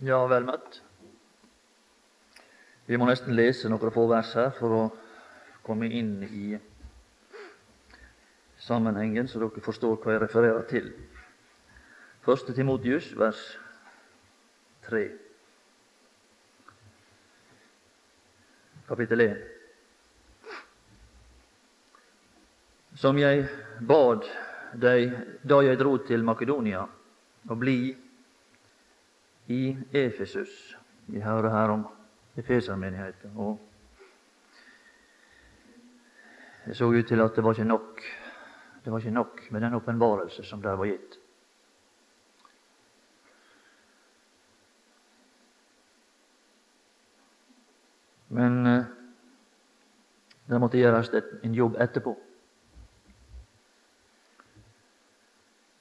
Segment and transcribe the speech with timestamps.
[0.00, 0.78] Ja, vel møtt.
[2.88, 4.84] Vi må nesten lese noen få vers her for å
[5.66, 6.56] komme inn i
[8.64, 10.88] sammenhengen, så dere forstår hva jeg refererer til.
[12.24, 13.44] Første Timotius, vers
[14.88, 15.04] 3.
[18.88, 19.38] Kapittel 1.
[23.04, 23.44] Som jeg
[23.84, 24.24] bad
[24.80, 25.12] deg
[25.44, 26.88] da jeg dro til Makedonia,
[27.48, 27.80] å bli
[29.50, 30.78] i Efesus.
[31.06, 31.86] Vi hører her om
[32.36, 33.32] Efesermenigheten.
[33.36, 33.60] Og
[36.66, 38.02] det så ut til at det var ikke nok
[38.84, 41.18] det var ikke nok med den åpenbarelse som der var gitt.
[48.28, 48.84] Men eh,
[50.48, 51.10] det måtte gjøres
[51.44, 52.14] en jobb etterpå.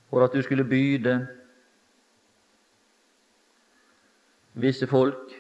[0.09, 1.38] For at du skulle byde
[4.53, 5.35] visse folk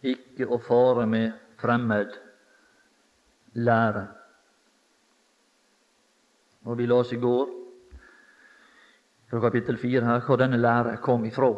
[0.00, 2.16] ikke å fare med fremmed
[3.60, 4.06] lære.
[6.64, 7.48] Og Vi las i går
[9.30, 11.50] fra kapittel 4 her hvor denne lære kom ifra.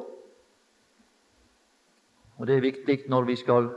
[2.39, 3.71] Og Det er viktig når vi skal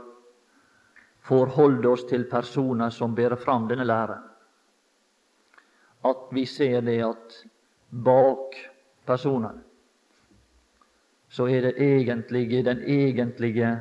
[1.26, 4.18] forholde oss til personer som bærer fram denne lære,
[6.04, 7.46] at vi ser det at
[7.90, 8.54] bak
[9.06, 9.65] personene
[11.36, 13.80] så er det egentlige, den egentlige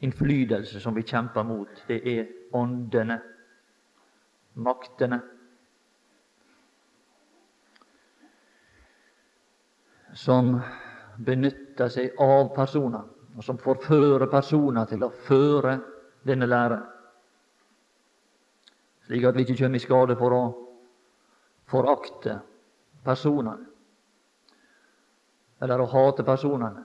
[0.00, 3.18] innflytelse som vi kjemper mot, det er åndene,
[4.54, 5.18] maktene.
[10.16, 10.54] Som
[11.26, 13.04] benytter seg av personer,
[13.36, 15.74] og som forfører personer til å føre
[16.24, 16.78] denne lære,
[19.10, 20.42] slik at vi ikke kommer i skade for å
[21.68, 22.38] forakte
[23.04, 23.71] personene
[25.62, 26.82] eller å hate personene.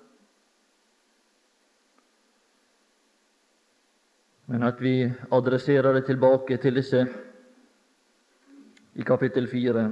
[4.47, 5.01] Men at vi
[5.33, 7.01] adresserer det tilbake til disse
[8.97, 9.89] i kapittel fire.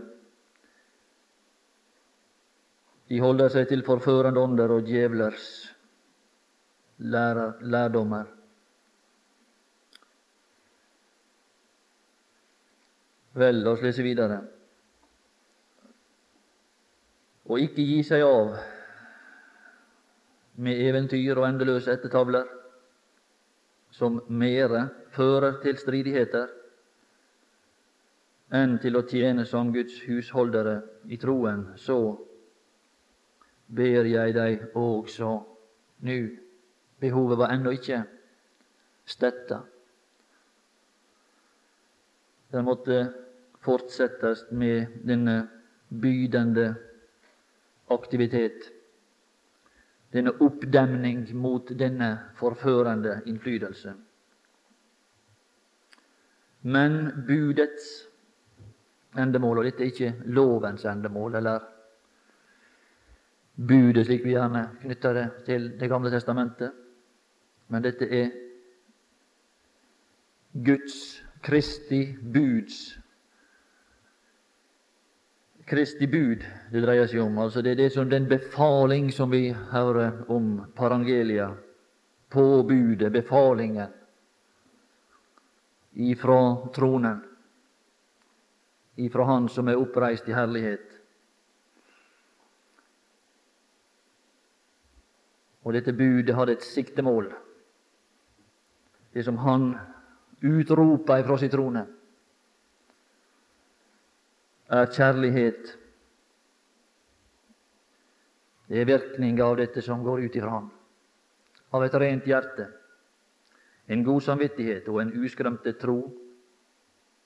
[3.10, 5.50] De holder seg til forførende ånder og djevlers
[6.98, 8.30] lærer, lærdommer.
[13.36, 14.40] Vel, la oss lese videre.
[17.52, 18.56] Og ikke gi seg av
[20.56, 22.46] med eventyr og endeløse ettertavler
[23.96, 26.52] som mere fører til stridigheter
[28.56, 30.78] enn til å tjene som Guds husholdere
[31.12, 31.98] i troen, så
[33.68, 35.32] ber jeg deg også
[36.06, 36.20] nu.
[37.02, 38.04] Behovet var ennå ikke
[39.06, 39.64] stetta.
[42.52, 43.00] Det måtte
[43.66, 45.40] fortsettes med denne
[45.90, 46.70] bydende
[47.92, 48.70] aktivitet
[50.14, 53.94] denne oppdemning mot denne forførende innflytelse.
[56.62, 58.08] Men budets
[59.18, 61.68] endemål, og dette er ikke lovens endemål, eller
[63.56, 66.72] budet, slik vi gjerne knytter det til Det gamle testamentet,
[67.68, 68.34] men dette er
[70.66, 72.98] Guds, Kristi buds
[75.66, 77.40] Kristi bud det dreier seg om.
[77.42, 81.50] Altså det er det som den befaling som vi hører om parangelia.
[82.30, 83.94] Påbudet, befalingen
[85.96, 87.22] ifra tronen,
[88.96, 90.92] ifra Han som er oppreist i herlighet.
[95.64, 97.32] Og dette budet hadde et siktemål,
[99.14, 99.72] det som Han
[100.44, 101.88] utropa ifra sin trone
[104.70, 105.74] er kjærlighet.
[108.68, 110.72] Det er virkning av dette som går ut ifra ham.
[111.76, 112.70] Av et rent hjerte,
[113.88, 116.00] en god samvittighet og en uskremte tro.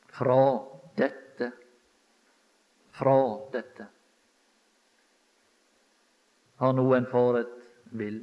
[0.09, 0.41] Fra
[0.97, 1.51] dette,
[2.97, 3.15] fra
[3.53, 3.87] dette
[6.59, 7.53] har noen faret
[7.95, 8.19] vill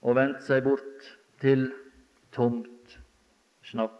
[0.00, 1.08] og vendt seg bort
[1.42, 1.66] til
[2.32, 2.96] tomt
[3.68, 3.99] snakk.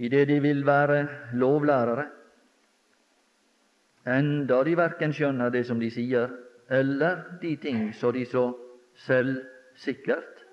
[0.00, 1.02] I det de vil være
[1.36, 2.06] lovlærere,
[4.08, 6.32] enda de verken skjønner det som de sier,
[6.72, 8.46] eller de ting som de så
[9.04, 10.44] selvsikkert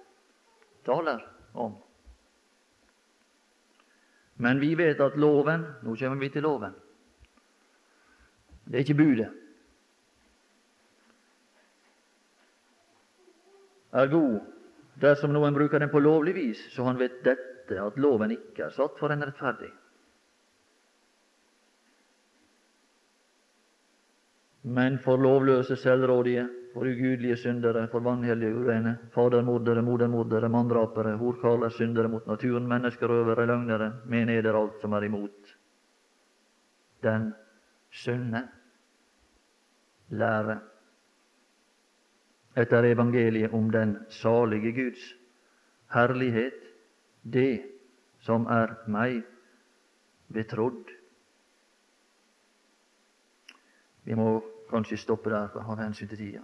[0.85, 1.23] taler
[1.55, 1.77] om.
[4.43, 6.75] Men vi vet at loven Nå kommer vi til loven.
[8.67, 9.31] Det er ikke budet.
[13.97, 14.56] er god
[15.01, 18.75] dersom noen bruker den på lovlig vis, så han vet dette at loven ikke er
[18.75, 19.69] satt for en rettferdig.
[24.67, 32.11] Men for lovløse, selvrådige, for ugudelige syndere, for vanhellige urene, fadermordere, modermordere, manndrapere, horkaler, syndere
[32.11, 35.55] mot naturen, menneskerøvere, løgnere, meneder alt som er imot
[37.03, 37.33] den
[37.91, 38.41] sunne
[40.09, 40.59] lære
[42.57, 45.03] etter evangeliet om den salige Guds
[45.93, 46.57] herlighet,
[47.23, 47.61] det
[48.25, 49.21] som er meg
[50.33, 50.89] betrodd.
[54.07, 54.39] Vi må
[54.71, 56.43] kanskje stoppe der av hensyn til tida.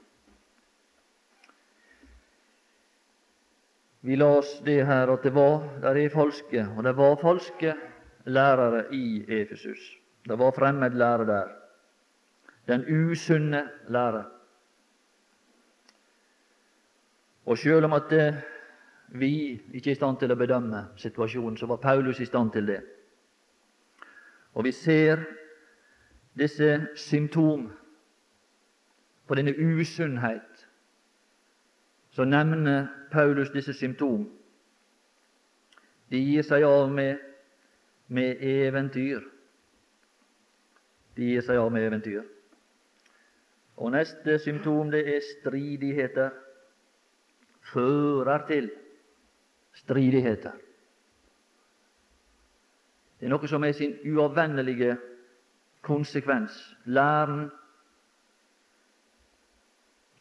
[4.04, 7.76] Vi las det her at det var der er falske, og det var falske
[8.26, 9.80] lærere i Efesus.
[10.28, 11.52] Det var fremmed lære der.
[12.68, 14.26] Den usunne lære.
[17.46, 18.42] Og sjøl om at eh,
[19.08, 22.68] vi ikke er i stand til å bedømme situasjonen, så var Paulus i stand til
[22.68, 22.82] det.
[24.54, 25.26] Og vi ser
[26.38, 27.72] disse symptom
[29.28, 30.68] på denne usunnhet.
[32.12, 34.28] Så nevner Paulus disse symptom.
[36.12, 37.18] De gir seg av med,
[38.08, 39.24] med eventyr.
[41.18, 42.22] De gir seg av med eventyr.
[43.78, 46.30] Og neste symptom det er stridigheter.
[47.72, 48.72] Fører til
[49.74, 50.52] stridigheter.
[53.20, 54.98] Det er noe som er sin uavvendelige
[55.82, 56.52] konsekvens.
[56.86, 57.46] Læren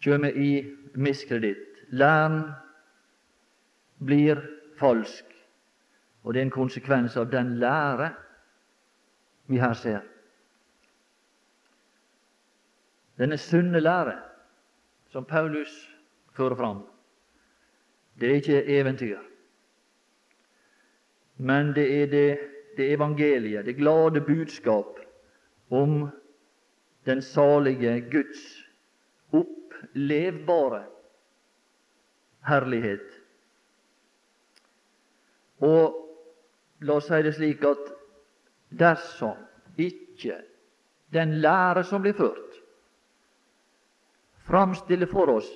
[0.05, 0.63] kommer i
[0.95, 1.83] miskreditt.
[1.91, 2.45] Læren
[4.07, 4.39] blir
[4.79, 5.25] falsk,
[6.23, 8.13] og det er en konsekvens av den lære
[9.51, 10.01] vi her ser.
[13.19, 14.17] Denne sunne lære
[15.11, 15.75] som Paulus
[16.33, 16.87] fører fram,
[18.21, 19.21] det er ikke eventyr,
[21.37, 22.39] men det er det,
[22.77, 25.01] det evangeliet, det glade budskap
[25.71, 26.11] om
[27.07, 28.43] den salige Guds
[29.33, 30.85] opplevbare
[32.47, 33.09] herlighet.
[35.63, 35.99] Og
[36.83, 37.91] la oss si det slik at
[38.79, 39.39] dersom
[39.79, 40.41] ikke
[41.15, 42.59] den lære som blir ført,
[44.47, 45.49] framstiller for oss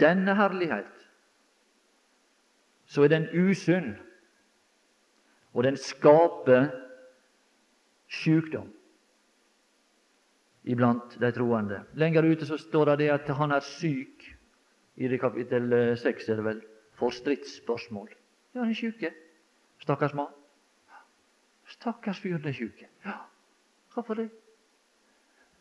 [0.00, 1.01] denne herlighet,
[2.92, 3.94] så er den usunn,
[5.52, 6.68] og den skaper
[8.12, 8.68] sykdom
[10.68, 11.80] iblant de troende.
[11.96, 14.28] Lenger ute så står det at han er syk,
[14.96, 16.60] i det kapittel 6 er det vel,
[17.00, 18.12] for stridsspørsmål.
[18.54, 19.00] Ja, han er sjuk.
[19.80, 20.28] Stakkars mann.
[21.66, 22.84] Stakkars fyr, den er sjuk.
[23.06, 23.16] Ja,
[23.94, 24.28] hvorfor det?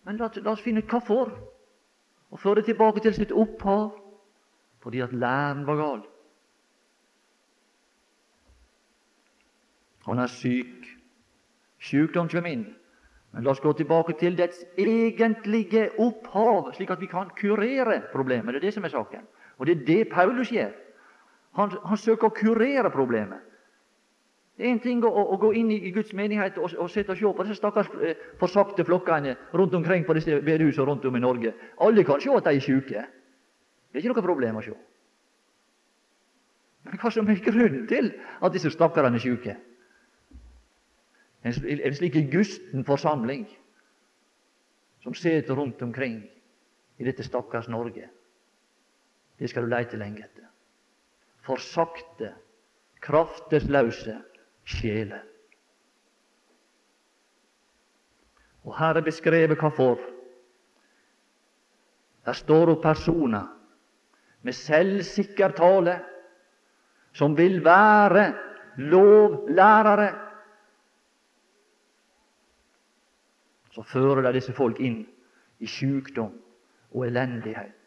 [0.04, 1.31] Men la, la oss finne ut hvorfor
[2.31, 3.94] og føre tilbake til sitt opphav,
[4.83, 6.11] fordi at læren var gal.
[10.06, 10.88] Han er syk.
[11.81, 12.65] Sykdom kommer inn.
[13.31, 18.53] Men la oss gå tilbake til dets egentlige opphav, slik at vi kan kurere problemet.
[18.53, 19.24] Det er det som er saken.
[19.57, 20.74] Og det er det Paulus gjør.
[21.59, 23.39] Han, han søker å kurere problemet.
[24.57, 27.18] Det er en ting å, å, gå inn i, Guds menighet og, og sitte og
[27.18, 31.24] se på disse stakkars eh, forsagte flokkene rundt omkring på disse bedehusene rundt om i
[31.24, 31.54] Norge.
[31.81, 33.06] Alle kan se at de er syke.
[33.89, 34.75] Det er ikke noe problem å se.
[36.86, 38.12] Men hva som er grunnen til
[38.42, 39.56] at disse stakkarene er syke?
[41.44, 41.54] En,
[41.96, 43.48] slik gusten forsamling
[45.02, 46.22] som sitter rundt omkring
[46.98, 48.10] i dette stakkars Norge.
[49.38, 50.45] Det skal du leite lenge etter.
[51.42, 52.36] Forsakte,
[53.02, 54.19] kraftesløse
[54.69, 55.24] sjeler.
[58.62, 59.98] Og her er beskrevet hvorfor.
[62.26, 63.48] Der står opp personer
[64.45, 65.98] med selvsikker tale
[67.18, 68.28] som vil være
[68.78, 70.12] lovlærere.
[73.71, 75.06] Så fører det disse folk inn
[75.59, 76.33] i sykdom
[76.92, 77.78] og elendighet.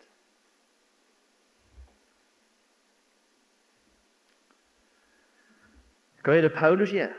[6.24, 7.12] Hva er det Paulus gjør?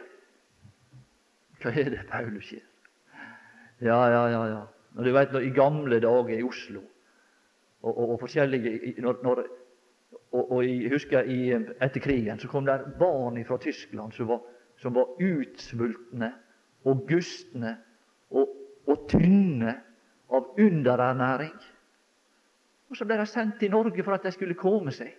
[1.61, 2.65] Hva er det Paulus gjør?
[3.85, 4.41] Ja, ja, ja.
[4.49, 4.63] ja.
[4.95, 6.81] Når du vet, når, I gamle dager i Oslo
[7.81, 9.41] og, og, og forskjellige når, når,
[10.31, 14.39] og, og, jeg husker i, etter krigen så kom det barn fra Tyskland som var,
[14.81, 16.31] som var utsvultne
[16.85, 17.75] og gustne
[18.35, 18.51] og,
[18.87, 19.75] og tynne
[20.29, 21.55] av underernæring.
[22.89, 25.15] Og Så ble de sendt til Norge for at de skulle komme seg.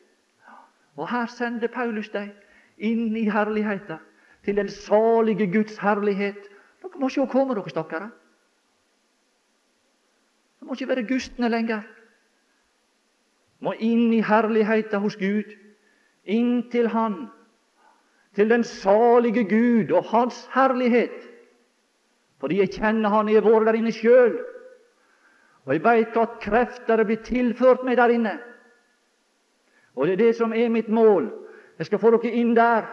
[0.96, 2.30] Og her sender Paulus dem
[2.78, 3.98] inn i herligheten,
[4.44, 6.38] til den salige Guds herlighet.
[6.82, 8.12] Dere må sjå komme, dere stakkarer.
[10.56, 11.82] Dere må ikke være gustne lenger.
[13.60, 15.50] Må inn i herligheten hos Gud,
[16.24, 17.26] inn til Han,
[18.36, 21.35] til den salige Gud og Hans herlighet.
[22.40, 24.36] Fordi jeg kjenner Han, jeg har vært der inne sjøl.
[25.66, 28.36] Og jeg veit at krefter er blitt tilført meg der inne.
[29.96, 31.30] Og det er det som er mitt mål.
[31.78, 32.86] Jeg skal få dere inn der,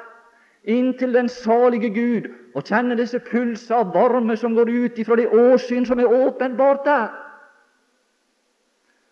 [0.63, 5.17] inn til den salige Gud, og kjenne disse pulser av varme som går ut ifra
[5.19, 7.07] det åsyn som er åpenbart der.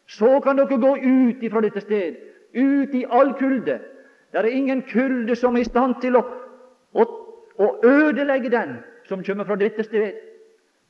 [0.08, 2.16] Så kan dere gå ut ifra dette sted,
[2.56, 3.80] ut i all kulde.
[4.32, 6.24] Det er ingen kulde som er i stand til å,
[6.94, 7.06] å,
[7.60, 8.78] å ødelegge den
[9.12, 10.14] som kommer fra dette sted.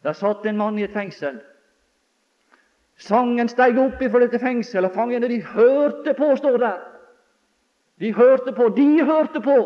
[0.04, 1.40] Der satt en mann i et fengsel.
[3.02, 6.82] Sangen steg opp ifra dette fengselet, og fangene de hørte på, står der.
[8.02, 9.58] De hørte på, de hørte på.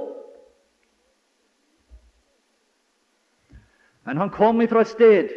[4.06, 5.34] Men han kom ifra et sted.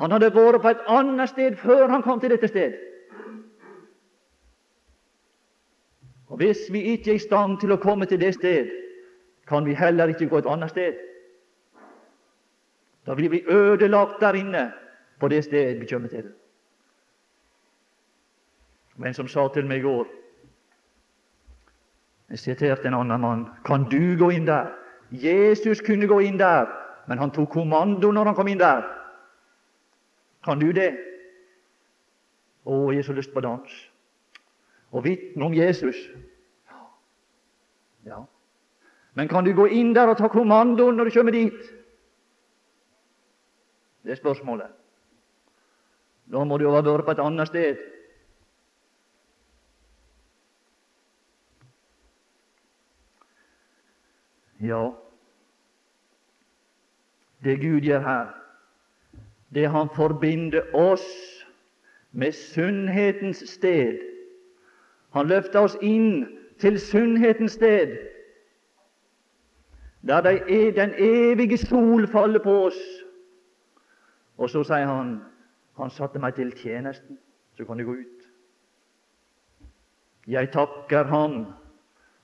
[0.00, 2.78] Han hadde vært på et annet sted før han kom til dette sted.
[6.30, 8.70] Og Hvis vi ikke er i stand til å komme til det sted,
[9.48, 11.09] kan vi heller ikke gå et annet sted.
[13.10, 14.72] Da blir bli ødelagt der inne
[15.20, 16.28] på det sted vi kommer til.
[18.96, 20.06] Men som sa til meg i går
[22.30, 23.46] Jeg siterte en annen mann.
[23.66, 24.70] Kan du gå inn der?
[25.10, 26.66] Jesus kunne gå inn der,
[27.08, 28.86] men han tok kommando når han kom inn der.
[30.44, 30.92] Kan du det?
[32.64, 33.90] Å, jeg har så lyst på dans.
[34.92, 35.96] Og vitne om Jesus.
[38.06, 38.22] Ja.
[39.14, 41.79] Men kan du gå inn der og ta kommandoen når du kommer dit?
[44.10, 44.66] Det spørsmålet.
[46.32, 47.76] Da må du ha vært på et annet sted.
[54.66, 54.80] Ja,
[57.44, 58.32] det Gud gjør her,
[59.54, 61.06] det Han forbinder oss
[62.10, 64.00] med sunnhetens sted.
[65.14, 66.26] Han løfter oss inn
[66.58, 67.94] til sunnhetens sted,
[70.02, 72.82] der er den evige sol faller på oss.
[74.40, 75.18] Og så sier han
[75.80, 77.16] han satte meg til tjenesten,
[77.56, 78.26] så kan du gå ut.
[80.28, 81.46] Jeg takker Han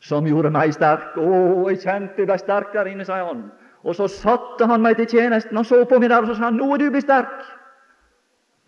[0.00, 1.16] som gjorde meg sterk.
[1.16, 3.46] Å, jeg kjente jeg ble sterk der inne, sier han.
[3.86, 5.56] Og så satte han meg til tjenesten.
[5.56, 7.46] Han så på meg der og så sa han, nå er du blitt sterk.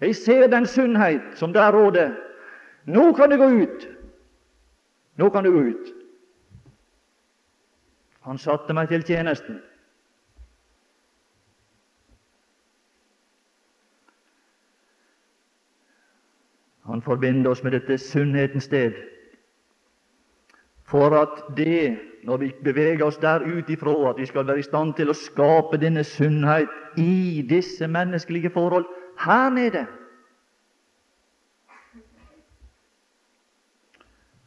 [0.00, 2.14] Jeg ser den sunnhet som der råder.
[2.86, 3.88] Nå kan du gå ut.
[5.18, 5.94] Nå kan du gå ut.
[8.28, 9.60] Han satte meg til tjenesten.
[16.88, 18.96] Han forbinder oss med dette sunnhetens sted
[20.88, 24.64] for at det, når vi beveger oss der ut ifra, at vi skal være i
[24.64, 28.86] stand til å skape denne sunnhet i disse menneskelige forhold
[29.20, 29.84] her nede.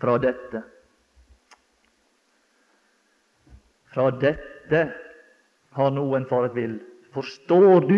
[0.01, 0.63] Fra dette
[3.91, 4.85] Fra dette
[5.75, 6.77] har noen faret vill.
[7.11, 7.97] Forstår du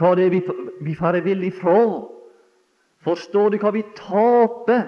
[0.00, 0.40] hva det er vi,
[0.82, 1.76] vi farer vill ifra?
[3.04, 4.86] Forstår du hva vi taper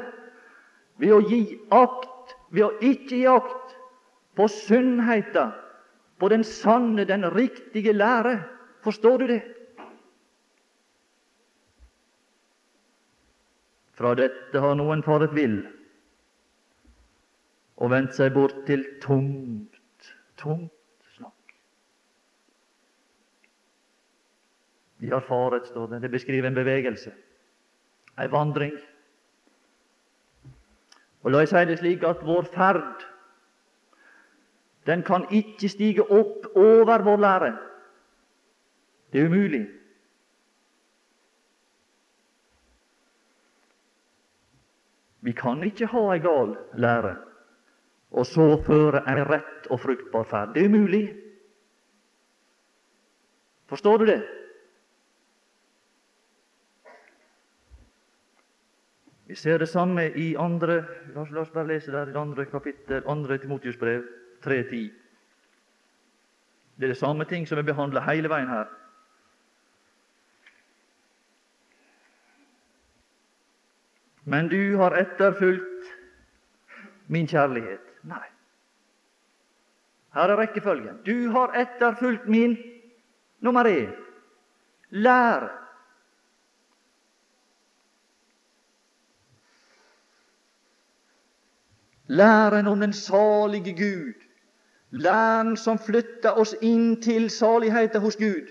[1.00, 1.42] ved å gi
[1.72, 2.10] akt
[2.52, 3.76] ved å ikke gi akt
[4.36, 5.52] på sunnheten,
[6.20, 8.36] på den sanne, den riktige lære.
[8.84, 9.40] Forstår du det?
[13.96, 15.62] Fra dette har noen faret vill
[17.82, 21.54] og vendt seg bort til tungt, tungt snakk.
[25.02, 26.02] De har faret, står det.
[26.04, 27.10] Det beskriver en bevegelse,
[28.20, 28.74] ei vandring.
[31.22, 33.08] Og la meg si det slik at vår ferd
[34.86, 37.50] den kan ikke stige opp over vår lære.
[39.12, 39.66] Det er umulig.
[45.22, 47.14] Vi kan ikke ha ei gal lære
[48.12, 50.54] og så føre ei rett og fruktbar ferd.
[50.54, 51.04] Det er umulig.
[53.70, 54.20] Forstår du det?
[59.32, 60.74] Vi ser det samme i andre
[61.14, 64.02] La oss, bare lese der i andre kapittel, andre Timotius brev,
[64.44, 64.90] 3.10.
[66.76, 68.68] Det er det samme ting som er behandla hele veien her.
[74.24, 75.88] Men du har etterfulgt
[77.08, 77.88] min kjærlighet.
[78.04, 78.28] Nei.
[80.12, 81.00] Her er rekkefølgen.
[81.08, 82.58] Du har etterfulgt min
[83.40, 83.96] nummer én.
[84.90, 85.61] Lær
[92.12, 94.12] Læren om den salige Gud,
[94.90, 98.50] læren som flytter oss inn til saligheten hos Gud,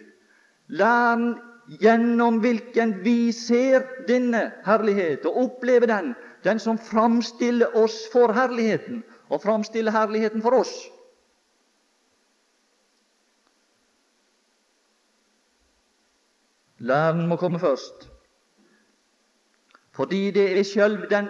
[0.68, 1.36] læren
[1.82, 9.04] gjennom hvilken vi ser denne herlighet og opplever den, den som framstiller oss for herligheten
[9.30, 10.74] og framstiller herligheten for oss.
[16.82, 18.10] Læren må komme først.
[19.94, 21.30] Fordi det er selv, den,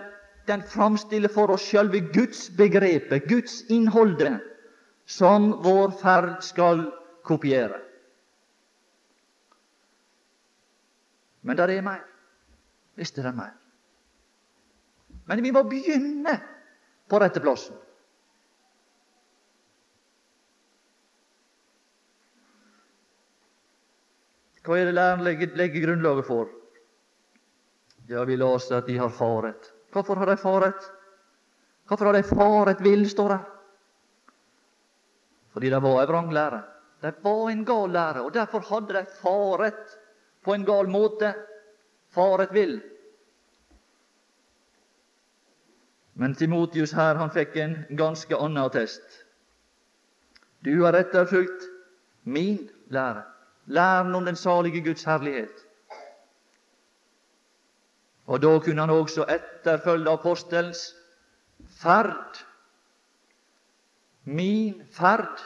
[0.51, 4.41] den framstiller for oss sjølve gudsbegrepet, Guds innholdet,
[5.08, 6.84] som vår ferd skal
[7.27, 7.79] kopiere.
[11.41, 12.03] Men det er mer.
[13.00, 13.55] Visst er det mer.
[15.25, 16.36] Men vi må begynne
[17.10, 17.77] på rette plassen.
[24.62, 26.50] Hva er det læreren legger, legger grunnlaget for?
[28.12, 29.72] Ja, vi leser at de har faret.
[29.92, 30.92] Hvorfor har de faret?
[31.88, 33.40] Hvorfor har de faret vill, står det.
[35.52, 36.62] Fordi det var ei vranglære.
[37.02, 39.98] Det var en gal lære, og derfor hadde de faret
[40.44, 41.34] på en gal måte.
[42.12, 42.82] Faret vill.
[46.14, 49.22] Men Timotius her, han fikk en ganske annen attest.
[50.62, 51.68] Du har etterfulgt
[52.24, 53.24] min lære
[53.66, 55.68] læren om den salige Guds herlighet.
[58.25, 60.84] Og da kunne han også etterfølge apostelens
[61.82, 62.44] ferd.
[64.24, 65.42] Min ferd.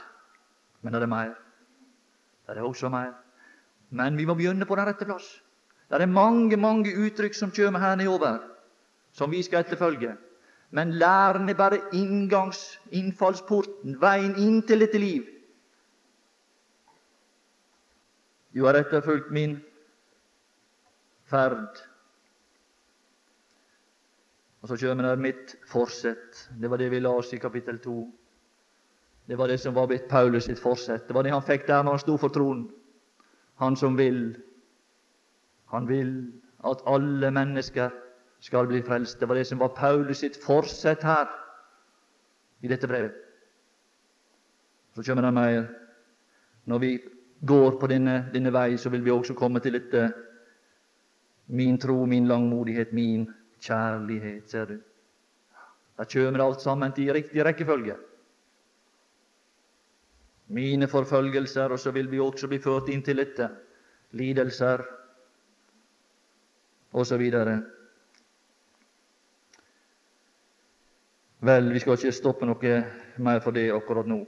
[0.81, 1.33] Men det er mer.
[2.47, 3.13] Det er også mer.
[3.89, 5.41] Men vi må begynne på den rette plass.
[5.89, 8.39] Det er mange mange uttrykk som kommer her nedover,
[9.13, 10.15] som vi skal etterfølge.
[10.71, 15.23] Men læren er bare inngangs, innfallsporten, veien inn til dette liv.
[18.55, 19.59] Du har etterfulgt min
[21.29, 21.81] ferd.
[24.65, 26.39] Og så kjem det mitt forsett.
[26.57, 27.99] Det var det vi las i kapittel 2.
[29.29, 31.03] Det var det som var blitt Paulus sitt forsett.
[31.07, 32.63] Det var det han fikk der når han sto for tronen.
[33.61, 34.33] Han som vil.
[35.69, 36.15] Han vil
[36.65, 37.93] at alle mennesker
[38.41, 39.19] skal bli frelst.
[39.19, 41.29] Det var det som var Paulus sitt forsett her
[42.65, 43.13] i dette brevet.
[44.95, 45.69] Så kommer det mer.
[46.65, 46.99] Når vi
[47.45, 50.09] går på denne, denne vei, så vil vi også komme til dette
[51.53, 53.29] min tro, min langmodighet, min
[53.65, 54.77] kjærlighet, ser du.
[55.97, 57.95] Da kommer alt sammen til riktig rekkefølge.
[60.47, 63.49] Mine forfølgelser, og så vil vi også bli ført inn til dette.
[64.15, 64.83] Lidelser
[66.93, 67.23] osv.
[71.45, 72.75] Vel, vi skal ikke stoppe noe
[73.17, 74.21] mer for det akkurat nå.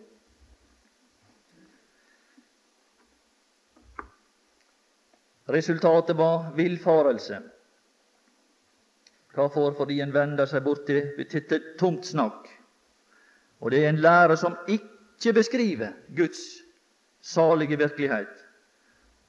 [5.47, 7.39] Resultatet var villfarelse.
[9.37, 9.73] Hvorfor?
[9.77, 12.47] Fordi en vender seg bort til, til tomt snakk.
[13.61, 16.41] Og det er en lære som ikke beskriver Guds
[17.21, 18.33] salige virkelighet.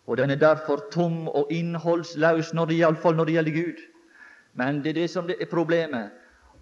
[0.06, 3.82] Og den er derfor tom og innholdsløs, iallfall når det gjelder Gud.
[4.54, 6.10] Men det er det som er problemet,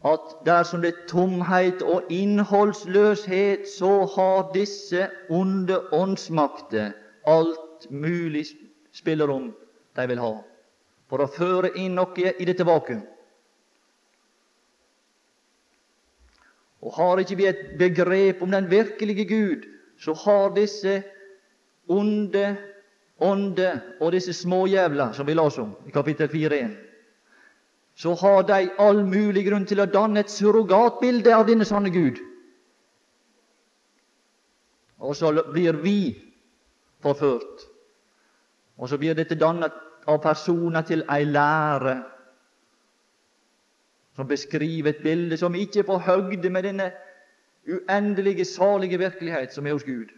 [0.05, 6.93] at dersom det er tomhet og innholdsløshet, så har disse onde åndsmakter
[7.27, 8.45] alt mulig
[8.93, 9.55] spillerom
[9.97, 10.35] de vil ha
[11.11, 13.05] for å føre inn noe i dette vakuum.
[16.87, 19.67] Og har ikke vi et begrep om den virkelige Gud,
[19.99, 21.03] så har disse
[21.89, 22.57] onde
[23.21, 26.75] ånde og disse småjævler som vi las om i kapittel 4.1,
[27.95, 32.21] så har de all mulig grunn til å danne et surrogatbilde av denne sanne Gud.
[35.01, 36.13] Og så blir vi
[37.01, 37.65] forført
[38.77, 39.73] og så blir dette dannet
[40.07, 41.95] av personer til ei lære
[44.17, 46.93] som beskriver et bilde som ikke er på høgde med denne
[47.69, 50.13] uendelige, salige virkelighet som er hos Gud.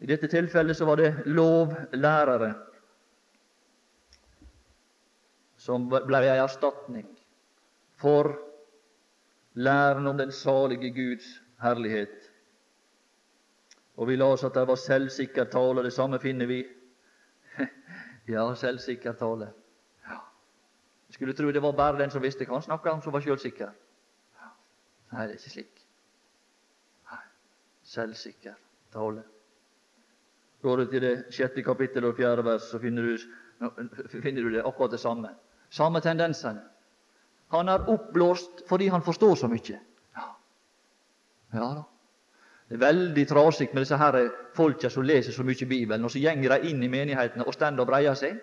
[0.00, 2.54] I dette tilfellet så var det lovlærere
[5.60, 7.08] som ble ei erstatning
[8.00, 8.32] for
[9.54, 11.28] læren om den salige Guds
[11.60, 12.30] herlighet.
[13.96, 15.84] Og vi las at det var selvsikker tale.
[15.84, 16.62] Det samme finner vi.
[18.30, 19.50] Ja, selvsikker tale.
[20.06, 20.20] Ja.
[21.08, 23.24] Jeg skulle tro det var bare den som visste hva han snakka om, som var
[23.24, 23.74] sjølsikker.
[24.40, 24.50] Ja.
[25.12, 25.84] Nei, det er ikke slik.
[27.10, 27.22] Nei.
[27.96, 28.56] Selvsikker
[28.94, 29.26] tale.
[30.62, 33.30] Går du til det sjette kapittelet og fjerde vers, så finner du,
[34.20, 35.32] finner du det akkurat det samme.
[35.70, 36.66] Samme tendensene.
[37.50, 39.78] Han er oppblåst fordi han forstår så mye.
[40.16, 40.26] Ja,
[41.54, 41.86] ja da.
[42.70, 44.16] Det er veldig trasig med disse her
[44.54, 47.82] folka som leser så mye Bibelen, og så gjenger de inn i menighetene og stender
[47.82, 48.36] og breier seg,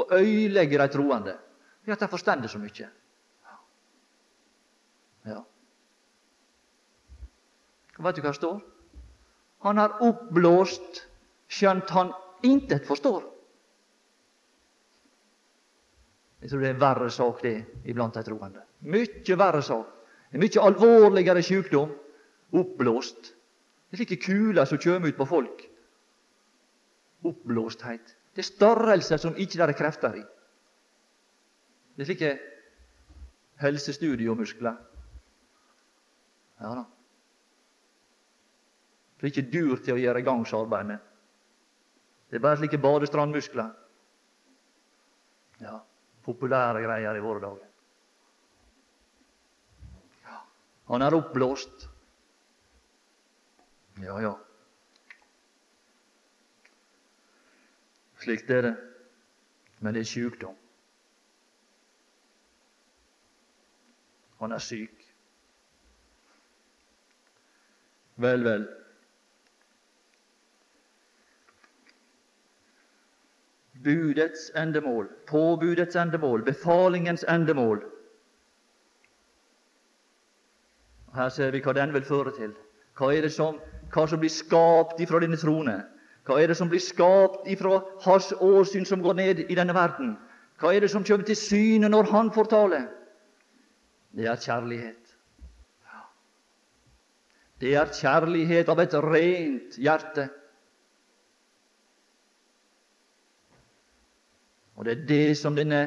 [0.00, 1.34] og øyelegger de troende.
[1.84, 2.88] Er at de forstår så mye.
[5.26, 5.42] Ja.
[7.98, 8.58] Vet du hva det står?
[9.68, 11.04] Han har oppblåst,
[11.48, 12.16] skjønt han
[12.48, 13.22] intet forstår.
[16.40, 18.64] Jeg tror det er en verre sak, det, iblant de troende.
[18.88, 19.92] Mykje verre sak.
[20.32, 21.92] En mykje alvorligere sjukdom.
[22.56, 23.35] Oppblåst.
[23.86, 25.66] Det er slike kuler som kjem ut på folk.
[27.26, 28.12] oppblåsthet.
[28.34, 30.22] Det er størrelser som ikke der er krefter i.
[31.96, 32.32] Det er slike
[33.62, 34.76] helsestudiomuskler.
[36.60, 36.84] Ja da.
[39.16, 41.00] Det er ikke dur til å gjøre gangsarbeid med.
[42.30, 43.72] Det er bare slike badestrandmuskler.
[45.64, 45.78] Ja,
[46.26, 47.68] populære greier i våre dager.
[50.26, 50.40] Ja,
[50.92, 51.88] han er oppblåst.
[54.02, 54.32] Ja, ja.
[58.20, 58.76] Slikt er det.
[59.80, 60.56] Men det er sykdom.
[64.40, 65.06] Han er syk.
[68.16, 68.68] Vel, vel.
[73.86, 77.84] budets endemål, påbudets endemål, befalingens endemål.
[81.14, 82.54] Her ser vi hva den vil føre til.
[82.98, 83.60] Hva er det som,
[83.94, 85.76] hva som blir skapt ifra denne trone?
[86.26, 90.16] Hva er det som blir skapt ifra hans åsyn som går ned i denne verden?
[90.60, 92.80] Hva er det som kommer til syne når han får tale?
[94.16, 95.12] Det er kjærlighet.
[97.60, 100.26] Det er kjærlighet av et rent hjerte.
[104.76, 105.86] Og det er det som denne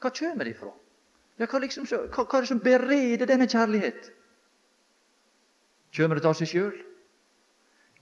[0.00, 0.70] Hva kommer det ifra?
[1.40, 4.10] Ja, hva, liksom, hva, hva, er det som bereder denne kjærlighet?
[5.96, 6.74] Kommer det av seg sjøl?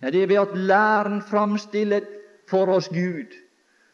[0.03, 2.01] Ja, det er ved at læren framstiller
[2.49, 3.31] for oss Gud,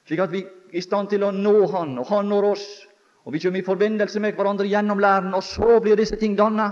[0.07, 2.67] slik at vi er i stand til å nå Han, og Han når oss.
[3.25, 6.71] Og vi kommer i forbindelse med hverandre gjennom læren, og så blir disse ting danna.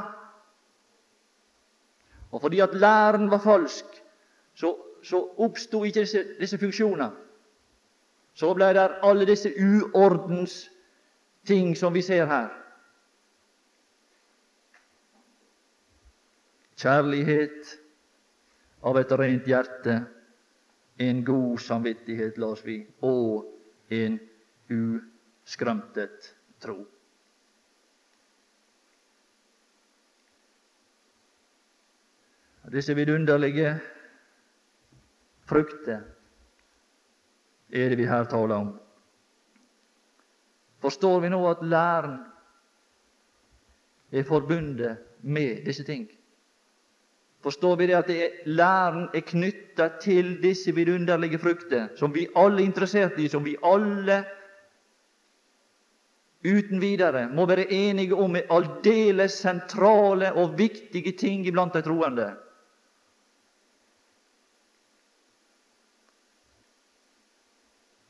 [2.32, 3.84] Og fordi at læren var falsk,
[4.54, 4.72] så,
[5.04, 7.10] så oppsto ikke disse, disse funksjoner.
[8.34, 10.70] Så ble det alle disse uordens
[11.46, 12.48] ting som vi ser her.
[16.76, 17.76] Kjærlighet
[18.86, 19.96] av et rent hjerte,
[20.98, 23.50] en god samvittighet, las vi, og
[23.92, 24.18] en
[24.72, 26.30] uskrømtet
[26.62, 26.78] tro.
[32.72, 33.76] Disse vidunderlige
[35.46, 36.00] frukter
[37.70, 38.72] er det vi her taler om.
[40.82, 42.18] Forstår vi nå at læren
[44.10, 46.08] er forbundet med disse ting?
[47.46, 52.24] Forstår vi det at det er, læren er knytta til disse vidunderlige frukter, som vi
[52.34, 54.16] alle er interessert i, som vi alle
[56.42, 62.26] uten videre må være enige om er aldeles sentrale og viktige ting iblant de troende?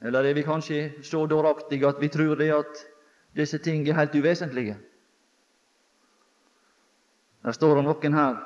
[0.00, 2.84] Eller er vi kanskje så dåraktige at vi tror det at
[3.36, 4.80] disse ting er helt uvesentlige?
[7.44, 8.44] Der står det noen her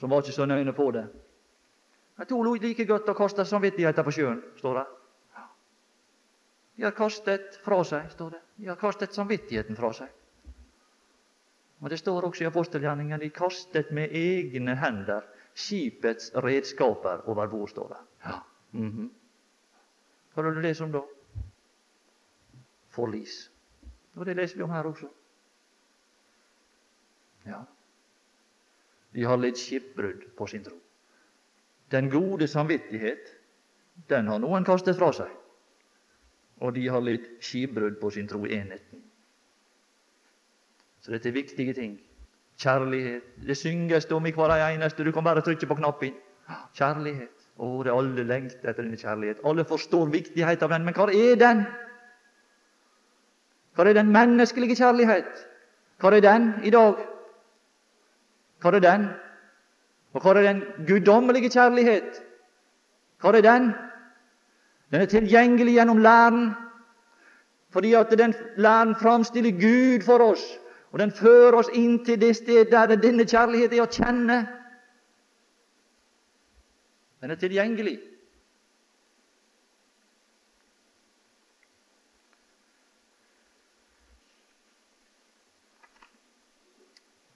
[0.00, 1.04] som var ikke så nøye på det.
[2.18, 4.86] Jeg tror like godt å kaste samvittigheten på sjøen, står det.
[6.76, 8.40] De har kastet fra seg, står det.
[8.56, 10.08] De har kastet samvittigheten fra seg.
[11.80, 17.68] Og Det står også i apostelgjerningen de kastet med egne hender skipets redskaper over bord,
[17.68, 18.00] står det.
[18.24, 18.40] Ja.
[18.72, 19.08] Mm -hmm.
[20.34, 21.00] Hva det du lest om da?
[22.88, 23.50] Forlis.
[24.14, 25.08] Og det leser vi om her også.
[27.46, 27.64] Ja.
[29.14, 30.76] De har litt skipbrudd på sin tro.
[31.90, 33.32] Den gode samvittighet,
[34.08, 35.30] den har noen kastet fra seg.
[36.60, 39.02] Og de har litt skipbrudd på sin tro i enheten.
[41.00, 41.96] Så dette er viktige ting.
[42.60, 43.24] Kjærlighet.
[43.46, 45.04] Det synges om i hver eneste.
[45.04, 46.16] Du kan bare trykke på knappen.
[46.76, 47.46] Kjærlighet.
[47.60, 49.40] Å, det alle lengter etter denne kjærlighet.
[49.44, 50.84] Alle forstår viktigheten av den.
[50.84, 51.64] Men hva er den?
[53.74, 55.46] Hva er den menneskelige kjærlighet?
[56.00, 57.00] Hva er den i dag?
[58.60, 59.06] Hva er den?
[60.12, 62.18] Og hva er den guddommelige kjærlighet?
[63.20, 63.70] Hva er den?
[64.90, 66.50] Den er tilgjengelig gjennom læren,
[67.70, 70.42] fordi at den læren framstiller Gud for oss,
[70.90, 74.40] og den fører oss inn til det sted der denne kjærlighet er å kjenne.
[77.20, 77.98] Den er tilgjengelig.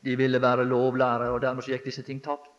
[0.05, 2.51] De ville være lovlærere, og dermed gikk disse ting tapt.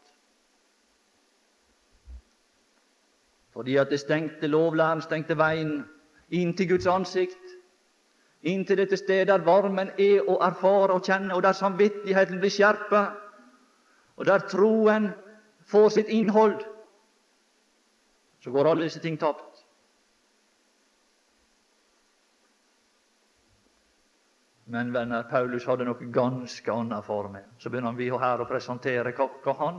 [3.53, 5.83] Fordi at det stengte lovlæren stengte veien
[6.29, 7.53] inn til Guds ansikt,
[8.43, 12.51] inn til dette stedet der varmen er å erfare og kjenne, og der samvittigheten blir
[12.51, 13.05] skjerpa,
[14.17, 15.11] og der troen
[15.65, 16.59] får sitt innhold
[18.45, 19.54] så går alle disse ting tapt.
[24.75, 27.45] Men venner, Paulus hadde noe ganske annet for meg.
[27.63, 29.77] Så begynner vi her å presentere hva, hva, han,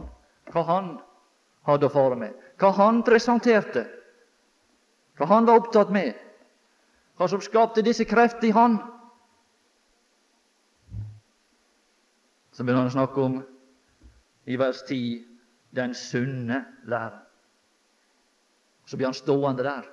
[0.54, 0.86] hva han
[1.68, 2.32] hadde for meg.
[2.56, 3.84] Hva han presenterte.
[5.16, 6.16] hva han var opptatt med,
[7.16, 8.74] hva som skapte disse krefter i han.
[12.52, 13.38] Så begynner han å snakke om
[14.44, 15.24] i vers 10
[15.76, 17.20] den sunne læren.
[18.84, 19.88] Så blir han stående der.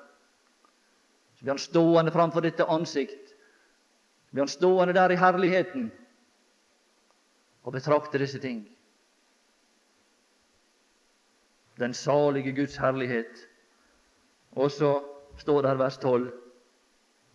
[1.35, 3.22] Så blir han stående framfor dette ansikt.
[4.33, 5.91] Blir han stående der i herligheten
[7.63, 8.63] og betrakte disse ting.
[11.79, 13.49] Den salige Guds herlighet.
[14.51, 15.03] Og så
[15.37, 16.33] står der vers 12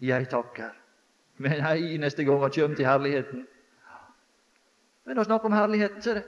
[0.00, 0.70] Jeg takker.
[1.36, 3.46] Men ei neste gang han kjem til herligheten.
[5.04, 6.24] Men å snakke om herligheten, så er det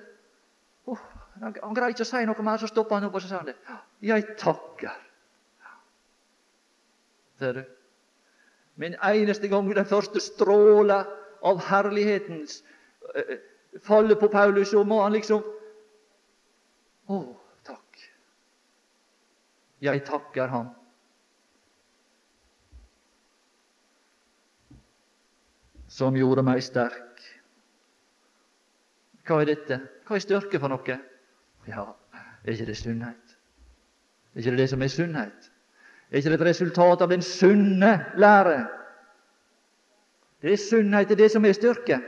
[0.86, 1.02] oh,
[1.34, 3.42] han, han greier ikke å si noe mer, så stopper han opp og så sier
[3.42, 3.56] han det.
[4.06, 4.94] Jeg takker.
[7.42, 7.62] Ser du?
[8.80, 11.02] Med en eneste gang den første stråla
[11.44, 12.62] av herlighetens
[13.12, 13.36] uh,
[13.84, 15.44] faller på Paulus, så må han liksom
[17.10, 17.16] Å,
[17.66, 17.98] takk.
[19.82, 20.68] Jeg takker ham.
[25.90, 27.24] Som gjorde meg sterk.
[29.26, 29.80] Hva er dette?
[30.06, 31.00] Hva er styrke for noe?
[31.66, 31.88] Ja,
[32.46, 33.36] er ikke det sunnhet?
[34.32, 35.49] Er ikke det det som er sunnhet?
[36.10, 38.66] Er ikke det et resultat av den sunne lære?
[40.42, 42.00] Det er sunnhet, det det som er styrke.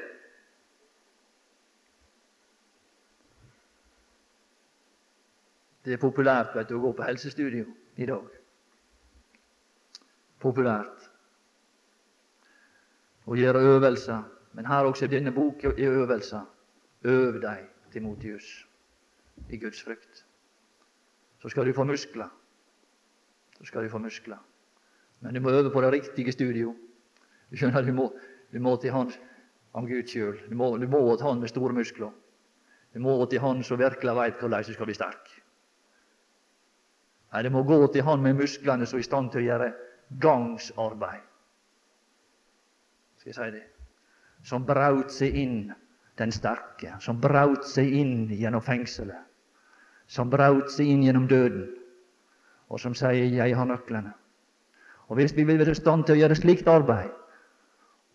[5.84, 7.66] Det er populært vet du, å gå på helsestudio
[7.98, 8.26] i dag.
[10.42, 11.08] Populært
[13.26, 14.22] å gjøre øvelser.
[14.52, 16.44] Men her også i denne boka er øvelser.
[17.04, 18.66] Øv deg, Timotius,
[19.48, 20.24] i Guds frykt.
[21.42, 22.30] Så skal du få muskler.
[23.62, 24.40] Så skal du få muskler.
[25.22, 26.74] Men du må øve på det riktige studio.
[27.50, 28.08] Du skjønner, du må,
[28.50, 29.12] du må til Han
[29.72, 30.40] om Gud sjøl.
[30.50, 32.10] Du, du, må til Han med store muskler.
[32.94, 35.30] Du må til Han som virkelig veit hvordan du skal bli sterk.
[37.32, 39.68] Nei, Det må gå til han med musklene som er i stand til å gjøre
[40.20, 41.22] gangsarbeid.
[43.22, 43.62] Skal jeg si det?
[44.44, 45.72] Som braut seg inn,
[46.18, 46.96] den sterke.
[47.00, 49.22] Som braut seg inn gjennom fengselet.
[50.10, 51.70] Som braut seg inn gjennom døden.
[52.72, 54.12] Og som sier 'Jeg har nøklene'.
[55.08, 57.10] Og Hvis vi vil være i stand til å gjøre slikt arbeid,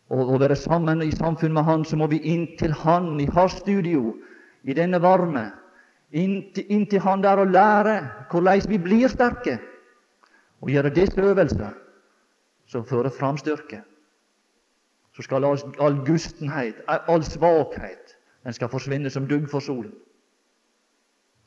[0.10, 3.26] og, og være sammen i samfunn med Han, så må vi inn til Han, i
[3.26, 4.16] hans studio,
[4.64, 5.52] i denne varme,
[6.12, 7.98] inn til han der og lære
[8.32, 9.60] hvordan vi blir sterke,
[10.62, 11.76] og gjøre disse øvelser
[12.66, 13.82] som fører fram styrke.
[15.16, 19.94] Så skal all, all gustenhet, all svakhet, den skal forsvinne som dugg for solen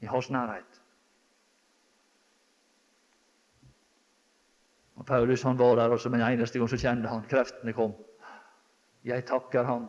[0.01, 0.80] i hans nærhet.
[5.01, 7.95] Og Paulus han var der, og som en eneste gang så kjente han kreftene kom.
[9.05, 9.89] Jeg takker Han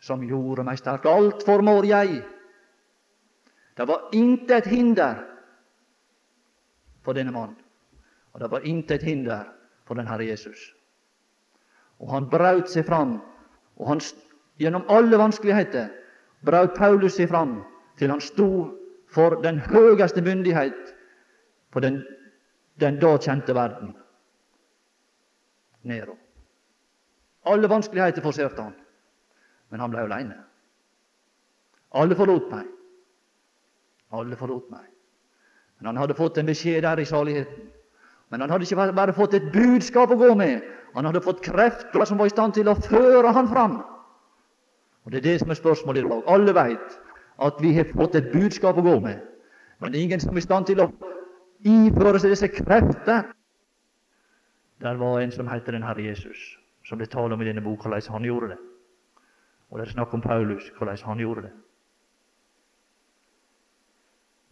[0.00, 1.06] som gjorde meg sterk.
[1.10, 2.22] Alt formår jeg
[3.76, 5.18] det var intet hinder
[7.04, 7.58] for denne mannen.
[8.32, 9.44] Og det var intet hinder
[9.84, 10.72] for den Herre Jesus.
[12.00, 13.18] Og han braut seg fram,
[13.76, 14.00] og han,
[14.56, 15.90] gjennom alle vanskeligheter
[16.44, 17.58] braut Paulus seg fram
[17.98, 18.48] til han sto
[19.12, 20.94] for den høyeste myndighet
[21.72, 22.00] på den,
[22.80, 23.92] den da kjente verden.
[25.86, 26.16] Nero.
[27.46, 28.74] Alle vanskeligheter forserte han,
[29.70, 30.40] men han ble aleine.
[31.96, 32.66] Alle forlot meg.
[34.16, 34.86] Alle forlot meg.
[35.78, 37.70] Men han hadde fått en beskjed der i saligheten.
[38.30, 40.64] Men han hadde ikke bare fått et budskap å gå med,
[40.96, 43.82] han hadde fått krefter som var i stand til å føre han fram.
[45.04, 46.22] Og Det er det som er spørsmålet i dag.
[46.26, 46.94] Alle veit
[47.38, 49.20] at vi har fått et budskap å gå med,
[49.78, 50.88] men det er ingen som er i stand til å
[51.62, 53.28] iføre seg disse krefter.
[54.80, 57.82] Der var en som heter den Herre Jesus, som det taler om i denne bok,
[57.82, 58.58] hvordan han gjorde det.
[59.70, 61.52] Og det er snakk om Paulus, hvordan han gjorde det.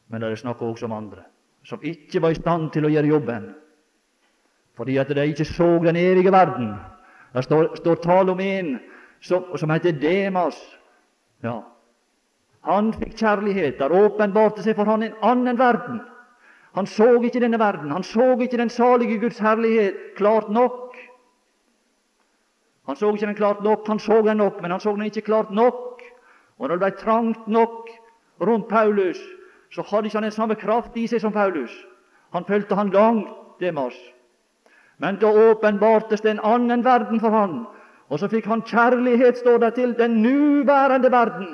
[0.09, 1.25] Men det er snakk også om andre
[1.65, 3.53] som ikke var i stand til å gjøre jobben
[4.75, 6.73] fordi at de ikke så den evige verden.
[7.35, 8.73] Det står, står tale om en
[9.23, 10.57] som, som heter Demas.
[11.47, 11.61] Ja.
[12.67, 13.77] Han fikk kjærlighet.
[13.79, 16.01] Der åpenbarte seg for han en annen verden.
[16.75, 17.91] Han så ikke denne verden.
[17.91, 20.97] Han så ikke den salige Guds herlighet klart nok.
[22.87, 25.21] Han så ikke den klart nok, han så den nok, men han så den ikke
[25.21, 26.03] klart nok.
[26.59, 27.89] Og når det ble trangt nok
[28.41, 29.19] rundt Paulus,
[29.71, 31.73] så hadde ikke han den samme kraft i seg som Paulus.
[32.33, 33.29] Han følte han langt,
[33.61, 33.95] Demas.
[34.99, 37.65] Men da åpenbartes det en annen verden for han,
[38.09, 41.49] og så fikk han kjærlighet, står det, til den nuværende verden.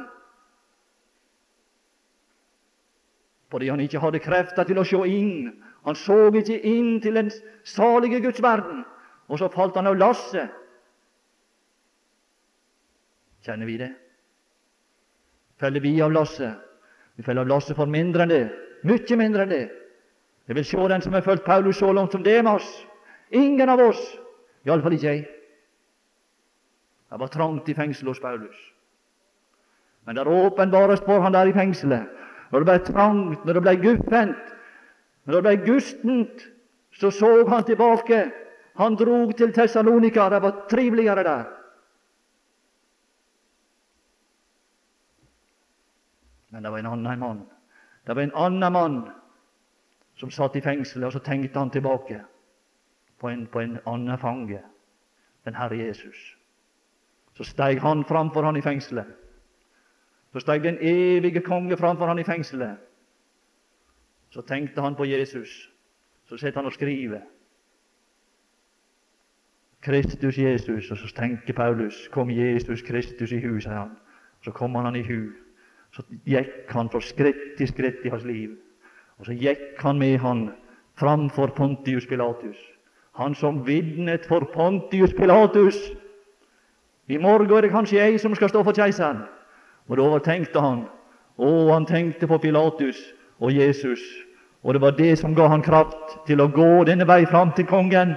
[3.50, 5.50] Fordi han ikke hadde krefter til å se inn.
[5.86, 7.30] Han så ikke inn til den
[7.66, 8.84] salige Guds verden.
[9.28, 10.50] Og så falt han av lasset.
[13.46, 13.90] Kjenner vi det?
[15.60, 16.54] Feller vi av lasset?
[17.16, 18.44] Vi feller av lasset for mindre enn det,
[18.88, 19.64] mye mindre enn det.
[20.48, 22.64] Jeg vil se den som har fulgt Paulus så langt som Demas.
[23.30, 24.00] Ingen av oss.
[24.66, 25.26] Iallfall ikke jeg.
[27.10, 28.56] Det var trangt i fengselet hos Paulus.
[30.06, 32.08] Men det åpenbares for han der i fengselet.
[32.50, 34.54] Når det ble trangt, når det ble guffent,
[35.24, 36.46] når det ble gustent,
[36.92, 38.24] så så han tilbake.
[38.80, 40.28] Han drog til Tessalonika.
[40.30, 41.44] Det var triveligere der.
[46.50, 47.46] Men det var en annen mann.
[48.06, 49.00] Det var en annen mann
[50.16, 52.20] som satt i fengselet, og så tenkte han tilbake
[53.20, 54.58] på en, på en annen fange,
[55.44, 56.36] den Herre Jesus.
[57.36, 59.06] Så steg han framfor han i fengselet.
[60.32, 62.76] Så steg den evige konge framfor han i fengselet.
[64.30, 65.70] Så tenkte han på Jesus.
[66.24, 67.20] Så sitter han og skriver.
[69.82, 70.90] Kristus Jesus.
[70.90, 73.96] Og så tenker Paulus kom Jesus Kristus i hu, sier han.
[74.44, 75.32] Så kom han i hu.
[75.90, 78.54] Så gikk han fra skritt til skritt i hans liv.
[79.18, 80.50] Og så gikk han med han
[80.94, 82.56] framfor Pontius Pilatus.
[83.18, 85.76] Han som vitnet for Pontius Pilatus.
[87.08, 89.24] I morgen er det kanskje jeg som skal stå for keiseren.
[89.90, 90.84] Og da tenkte han
[91.40, 92.98] Å, han tenkte på Pilatus
[93.40, 94.00] og Jesus.
[94.62, 97.64] Og det var det som ga han kraft til å gå denne vei fram til
[97.66, 98.12] kongen.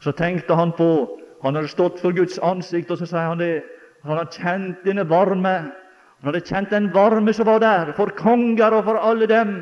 [0.00, 0.90] Så tenkte han på
[1.44, 3.60] Han hadde stått for Guds ansikt, og så sier han det.
[4.02, 5.52] Han hadde kjent denne varme.
[6.18, 9.52] Han hadde kjent den varme som var der, for konger og for alle dem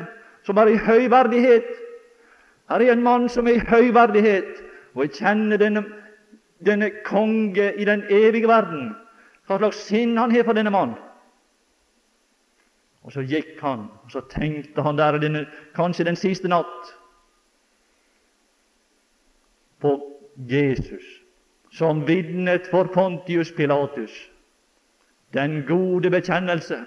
[0.47, 1.67] som er i høyverdighet.
[2.71, 4.63] Her er en mann som er i høyverdighet,
[4.95, 5.83] og jeg kjenner denne,
[6.65, 8.95] denne konge i den evige verden.
[9.45, 10.95] Hva slags sinn han har for denne mann.
[13.05, 15.43] Og så gikk han, og så tenkte han der denne,
[15.77, 16.93] kanskje den siste natt
[19.83, 19.91] på
[20.49, 21.05] Jesus,
[21.69, 24.13] som vitnet for Pontius Pilatus.
[25.37, 26.79] Den gode bekjennelse.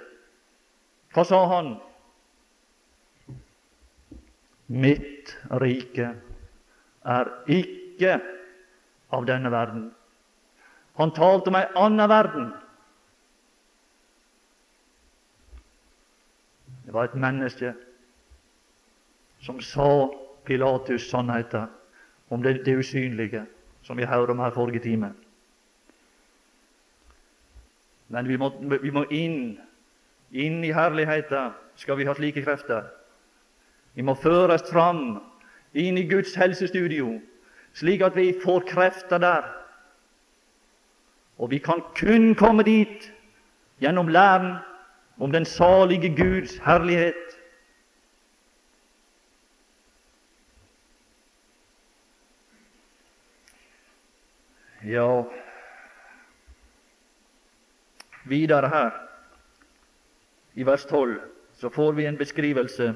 [1.14, 1.76] Hva sa han?
[4.68, 6.10] Mitt rike
[7.04, 8.18] er ikke
[9.14, 9.86] av denne verden.
[10.98, 12.48] Han talte om ei anna verden.
[16.87, 17.74] Det var et menneske
[19.44, 20.08] som sa
[20.44, 21.68] Pilatus sannheten
[22.28, 23.44] om det, det usynlige,
[23.82, 25.12] som vi hørte om her forrige time.
[28.08, 28.48] Men vi må,
[28.82, 29.58] vi må inn,
[30.32, 32.88] inn i herligheten skal vi ha slike krefter.
[33.94, 35.20] Vi må føres fram
[35.74, 37.20] inn i Guds helsestudio,
[37.76, 39.57] slik at vi får krefter der.
[41.38, 43.12] Og vi kan kun komme dit
[43.81, 44.57] gjennom læren
[45.18, 47.14] om den salige Guds herlighet.
[54.85, 55.22] Ja,
[58.24, 58.90] videre her,
[60.55, 61.20] i vers 12,
[61.55, 62.94] så får vi en beskrivelse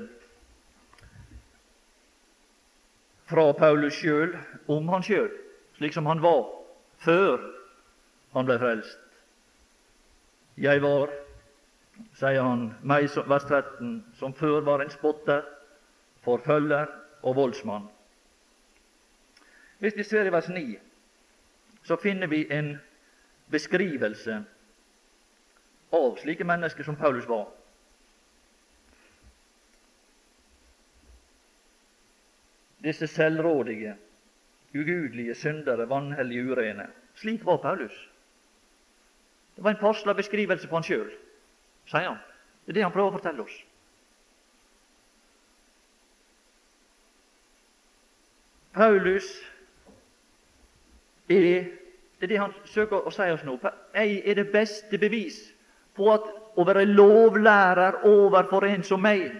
[3.27, 4.37] fra Paulus sjøl
[4.69, 5.31] om han sjøl,
[5.77, 6.47] slik som han var
[6.99, 7.62] før
[8.33, 8.99] han ble frelst.
[10.61, 11.13] Jeg var,
[12.19, 15.45] sier han, meg, vers 13, som før var en spotter,
[16.25, 16.87] forfølger
[17.23, 17.89] og voldsmann.
[19.83, 20.67] Hvis vi ser i vers 9,
[21.83, 22.77] så finner vi en
[23.51, 24.37] beskrivelse
[25.93, 27.51] av slike mennesker som Paulus var.
[32.83, 33.97] disse selvrådige,
[34.75, 36.87] ugudelige syndere, vanhellige, urene.
[37.15, 38.11] Slik var Paulus.
[39.57, 41.11] Det var en passelig beskrivelse på han sjøl,
[41.91, 42.19] sier han.
[42.65, 43.59] Det er det han prøver å fortelle oss.
[48.73, 49.29] Paulus
[51.29, 51.57] er det
[52.23, 53.57] er det han søker å si oss nå.
[53.95, 55.41] Jeg er det beste bevis
[55.97, 59.33] på at å være lovlærer overfor en som meg,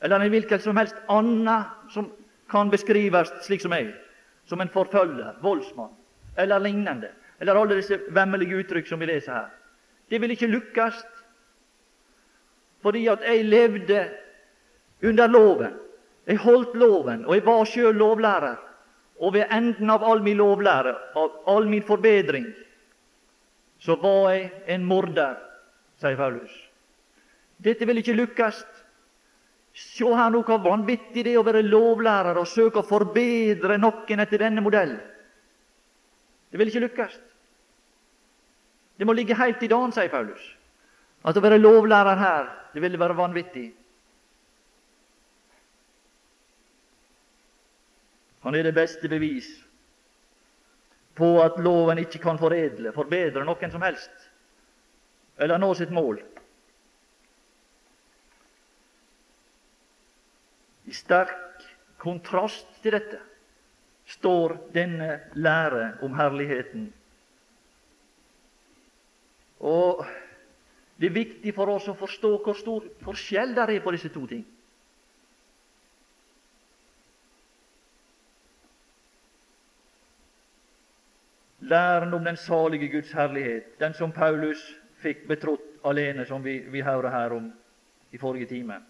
[0.00, 2.08] eller en hvilken som helst annen som
[2.48, 3.92] kan beskrives slik som meg,
[4.48, 5.92] som en forfølger, voldsmann
[6.38, 9.50] eller lignende, eller alle disse vemmelige uttrykk som vi leser her.
[10.08, 11.02] Det vil ikke lykkes,
[12.82, 14.00] fordi at jeg levde
[15.02, 15.76] under loven.
[16.26, 18.56] Jeg holdt loven, og jeg var sjøl lovlærer.
[19.18, 22.46] Og ved enden av all min lovlære, av all min forbedring,
[23.78, 25.38] så var jeg en morder,
[25.98, 26.52] sier Paulus.
[27.58, 28.60] Dette vil ikke lykkes.
[29.78, 34.22] Se her nå hvor vanvittig det er å være lovlærer og søke å forbedre noen
[34.22, 34.96] etter denne modell.
[36.50, 37.18] Det vil ikke lykkes.
[38.98, 40.42] Det må ligge helt i dagen, sier Paulus.
[41.26, 43.68] At å være lovlærer her, det ville være vanvittig.
[48.46, 49.48] Han er det beste bevis
[51.18, 54.28] på at loven ikke kan foredle, forbedre noen som helst,
[55.38, 56.20] eller nå sitt mål.
[60.88, 61.66] I sterk
[62.00, 63.18] kontrast til dette
[64.08, 66.86] står denne lære om herligheten.
[69.60, 70.06] Og
[70.98, 74.24] Det er viktig for oss å forstå hvor stor forskjell det er på disse to
[74.26, 74.40] ting.
[81.70, 84.58] Læren om den salige Guds herlighet, den som Paulus
[85.02, 87.46] fikk betrodd alene, som vi, vi hørte her om
[88.10, 88.80] i forrige time.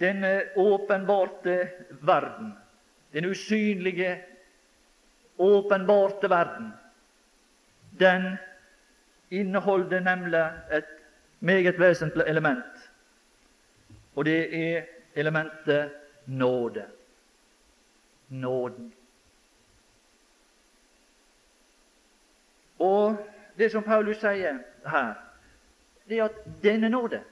[0.00, 1.58] Denne åpenbarte
[2.00, 2.54] verden,
[3.12, 4.14] den usynlige,
[5.36, 6.72] åpenbarte verden,
[7.98, 8.36] den
[9.30, 10.84] inneholder nemlig et
[11.40, 12.90] meget vesentlig element,
[14.14, 14.82] og det er
[15.14, 15.90] elementet
[16.26, 16.84] nåde.
[18.28, 18.94] Nåden.
[22.78, 23.16] Og
[23.58, 24.58] det som Paulus sier
[24.90, 25.14] her,
[26.08, 27.22] det er at denne nåde,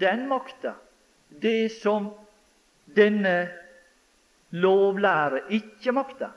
[0.00, 0.74] den makta,
[1.42, 2.10] det som
[2.96, 3.48] denne
[4.50, 6.28] lovlære ikke makta.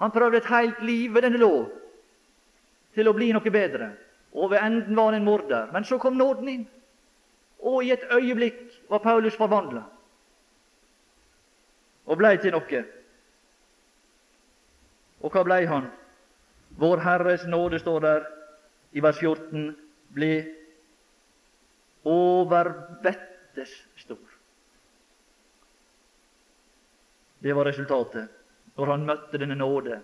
[0.00, 1.68] Han prøvde et helt liv ved denne lov
[2.96, 3.92] til å bli noe bedre,
[4.32, 5.68] og ved enden var han en morder.
[5.72, 6.66] Men så kom nåden inn,
[7.60, 9.84] og i et øyeblikk var Paulus forvandla
[12.10, 12.80] og blei til noe.
[15.20, 15.86] Og hva blei han?
[16.80, 18.26] Vår Herres nåde, står der
[18.96, 19.76] i vers 14,
[20.16, 20.32] ble
[22.08, 24.24] overvettes stor.
[27.40, 28.39] Det var resultatet
[28.76, 30.00] når han møtte denne nåde,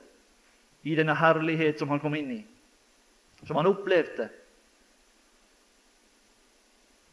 [0.86, 2.42] i denne herlighet som han kom inn i,
[3.46, 4.28] som han opplevde.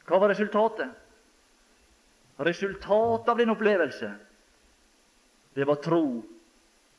[0.05, 0.91] Hva var resultatet?
[2.43, 4.11] Resultatet av den opplevelse,
[5.53, 6.05] det var tro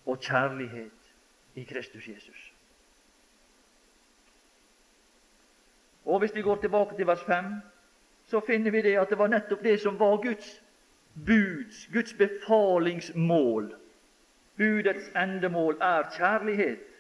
[0.05, 1.15] og kjærlighet
[1.55, 2.51] i Kristus Jesus.
[6.05, 7.45] Og Hvis vi går tilbake til vers 5,
[8.27, 10.63] så finner vi det at det var nettopp det som var Guds
[11.15, 13.75] buds, Guds befalingsmål.
[14.57, 16.91] Budets endemål er kjærlighet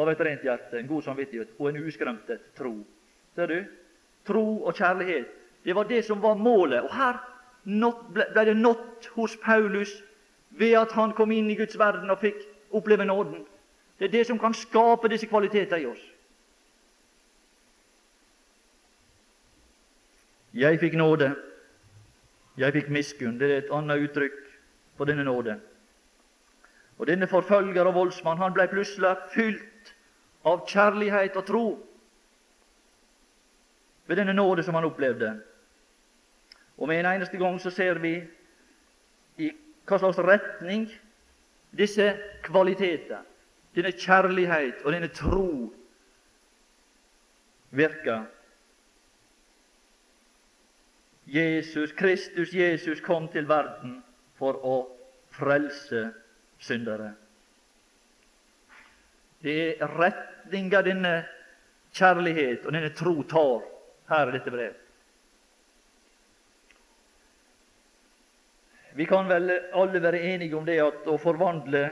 [0.00, 2.74] av et rent hjerte, en god samvittighet og en uskremtet tro.
[3.34, 3.58] Ser du?
[4.26, 5.28] Tro og kjærlighet.
[5.64, 6.82] Det var det som var målet.
[6.82, 7.18] Og her
[7.64, 9.92] ble det nådd hos Paulus
[10.50, 12.40] ved at han kom inn i Guds verden og fikk
[12.72, 13.44] oppleve nåden.
[13.98, 16.00] Det er det som kan skape disse kvaliteter i oss.
[20.54, 21.34] Jeg fikk nåde.
[22.58, 23.38] Jeg fikk miskunn.
[23.38, 24.49] Det er et annet uttrykk
[25.00, 25.60] for denne nåde.
[26.98, 29.92] Og Denne forfølger og voldsmann han ble plutselig fylt
[30.44, 31.62] av kjærlighet og tro
[34.06, 35.30] ved denne nåde som han opplevde.
[36.76, 38.10] Og med en eneste gang så ser vi
[39.40, 39.48] i
[39.88, 40.84] hva slags retning
[41.80, 42.10] disse
[42.44, 43.24] kvaliteter,
[43.72, 45.48] denne kjærlighet og denne tro
[47.70, 48.28] virker
[51.24, 54.02] Jesus, Kristus Jesus kom til verden
[54.40, 54.76] for å
[55.36, 56.06] frelse
[56.60, 57.12] syndere.
[59.40, 61.14] Det er retninga denne
[61.96, 63.66] kjærlighet og denne tro tar
[64.10, 64.86] her i dette brevet.
[68.98, 71.84] Vi kan vel alle være enige om det at å forvandle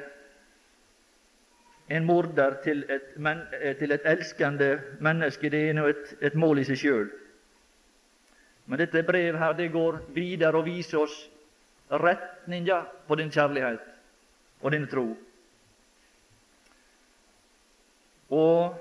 [1.89, 3.45] en morder til et, men,
[3.79, 7.07] til et elskende menneske, det er et, et mål i seg sjøl.
[8.69, 11.17] Men dette brevet her, det går videre og viser oss
[11.89, 13.85] retninga på din kjærlighet
[14.61, 15.07] og din tro.
[18.29, 18.75] Og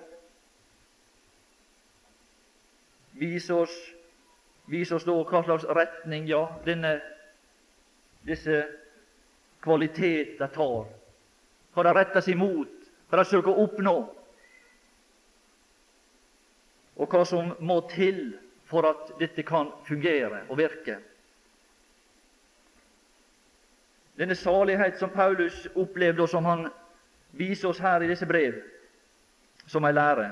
[3.17, 3.75] viser oss,
[4.67, 6.97] viser oss da hva slags retning ja, denne,
[8.27, 8.65] disse
[9.63, 10.89] kvaliteter tar.
[11.73, 12.73] Hva de retter seg mot,
[13.07, 13.97] hva de søker å oppnå,
[16.97, 18.33] og hva som må til
[18.67, 20.97] for at dette kan fungere og virke.
[24.17, 26.67] Denne salighet som Paulus opplevde, og som han
[27.37, 28.57] viser oss her i disse brev,
[29.67, 30.31] som ei lære,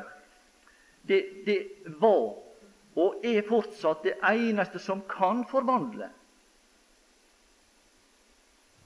[1.08, 1.60] det, det
[2.02, 2.46] var
[2.96, 6.08] og er fortsatt det eneste som kan forvandle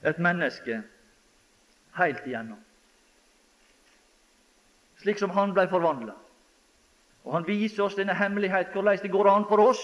[0.10, 0.82] et menneske
[2.00, 2.60] helt igjennom.
[5.00, 6.16] Slik som han blei forvandla.
[7.24, 9.82] Og Han viser oss denne hemmelighet, hvordan det går an for oss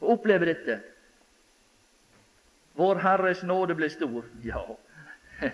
[0.00, 0.80] å oppleve dette.
[2.74, 4.24] Vår Herres nåde ble stor.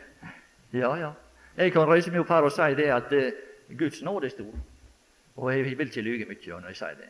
[0.72, 0.96] Ja, ja.
[0.96, 1.12] ja.
[1.56, 4.50] Jeg kan reise meg opp her og si det at uh, Guds nåde er stor.
[5.36, 7.08] Og jeg vil ikke lyge mye når jeg sier det.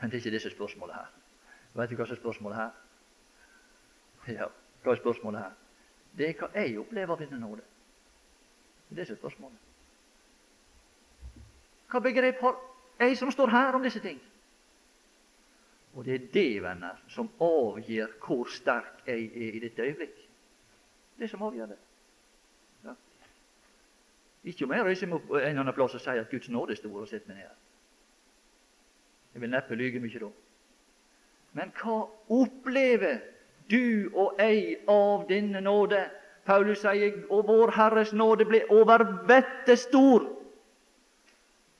[0.00, 1.08] Men det er ikke disse spørsmålene her.
[1.74, 2.70] Vet du hva som er spørsmålet her?
[4.28, 4.46] Ja,
[4.82, 5.50] hva er spørsmålet her?
[6.18, 7.66] Det er hva jeg opplever av denne nåde.
[8.88, 9.58] Det er det som er spørsmålet.
[11.90, 12.58] Hva begrep har
[13.00, 14.20] jeg som står her om disse ting.
[15.94, 20.20] Og det er det, venner, som avgjør hvor sterk jeg er i dette øyeblikk.
[21.18, 21.78] Det som avgjør det.
[22.84, 22.94] Ja.
[24.44, 26.80] Ikke om jeg reiser meg en eller annen plass og sier at Guds nåde er
[26.80, 27.58] stor, og setter meg ned.
[29.34, 30.30] Jeg vil neppe lyge mye da.
[31.58, 31.98] Men hva
[32.30, 33.20] opplever
[33.70, 36.06] du og jeg av denne nåde?
[36.46, 40.24] Paulus sier og vår Herres nåde ble over vettet stor.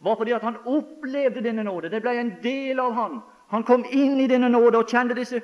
[0.01, 1.91] Var fordi at han opplevde denne nåde.
[1.91, 3.21] Det ble en del av han.
[3.51, 5.41] Han kom inn i denne nåde og kjente, disse,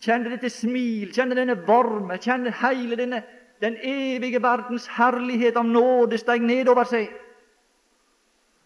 [0.00, 3.22] kjente dette smil, kjente denne varme, kjente hele denne,
[3.60, 7.12] den evige verdens herlighet av nåde steg nedover seg.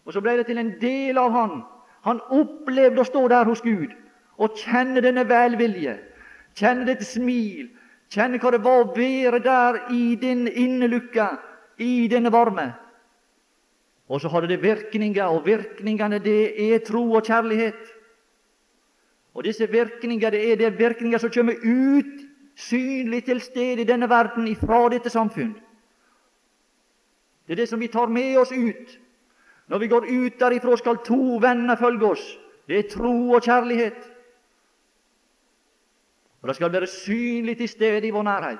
[0.07, 1.59] Og så ble det til en del av han.
[2.07, 3.91] Han opplevde å stå der hos Gud
[4.39, 5.97] og kjenne denne velvilje,
[6.55, 7.67] kjenne dette smil,
[8.09, 11.33] kjenne hva det var å være der i den innelukka,
[11.79, 12.71] i denne varme.
[14.09, 17.98] Og så hadde det virkninger, og virkningene det er tro og kjærlighet.
[19.33, 22.25] Og disse virkninger det er det virkninger som kommer ut
[22.55, 25.53] synlig til stede i denne verden ifra dette samfunn.
[27.47, 28.99] Det er det som vi tar med oss ut.
[29.67, 32.37] Når vi går ut derifra, skal to venner følge oss.
[32.67, 34.15] Det er tro og kjærlighet.
[36.41, 38.59] Og Det skal være synlig til stede i vår nærhet,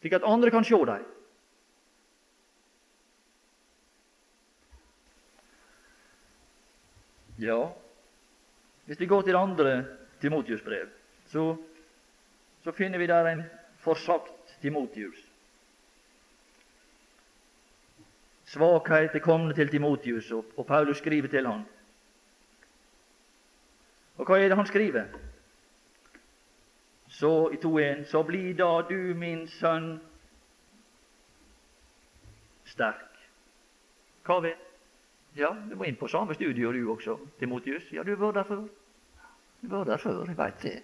[0.00, 1.04] slik at andre kan se dem.
[7.38, 7.68] Ja,
[8.86, 9.84] hvis vi går til andre
[10.20, 10.88] Timotius brev,
[11.26, 11.56] så,
[12.64, 13.42] så finner vi der en
[13.78, 15.18] forsagt Timotius.
[18.44, 21.64] Svakhet er kommet til Timotius, og, og Paulus skriver til ham.
[24.16, 25.04] Og hva er det han skriver?
[27.08, 30.00] Så i 2.1.: Så bli da du, min sønn,
[32.64, 33.18] sterk.
[34.26, 34.65] Hva ved?
[35.36, 37.90] Ja, du må inn på samme studio du også, Timotius.
[37.92, 38.62] Ja, du har vært der før.
[39.60, 40.76] Du har vært der før, jeg veit det.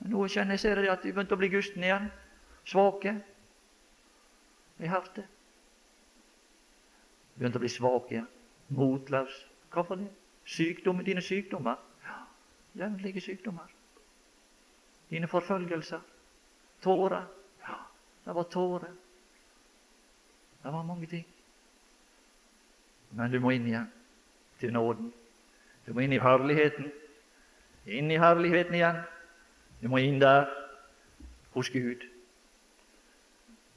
[0.00, 2.08] Men nå kjenner jeg ser det at vi begynte å bli gusten igjen.
[2.66, 3.14] Svake
[4.80, 5.28] i hjertet.
[7.36, 8.24] Begynte å bli svake.
[8.74, 9.38] Motløs.
[9.70, 10.10] Hvorfor det?
[10.50, 11.78] Sykdommer, dine sykdommer.
[12.74, 13.70] Jevnlige sykdommer.
[15.10, 16.02] Dine forfølgelser.
[16.82, 17.26] Tårer.
[17.62, 17.78] Ja,
[18.24, 18.94] det var tårer.
[20.62, 21.26] Det var mange ting.
[23.10, 23.88] Men du må inn igjen
[24.60, 25.12] til nåden.
[25.86, 26.90] Du må inn i herligheten.
[27.86, 29.00] Inn i herligheten igjen.
[29.82, 30.46] Du må inn der
[31.54, 32.04] hos Gud.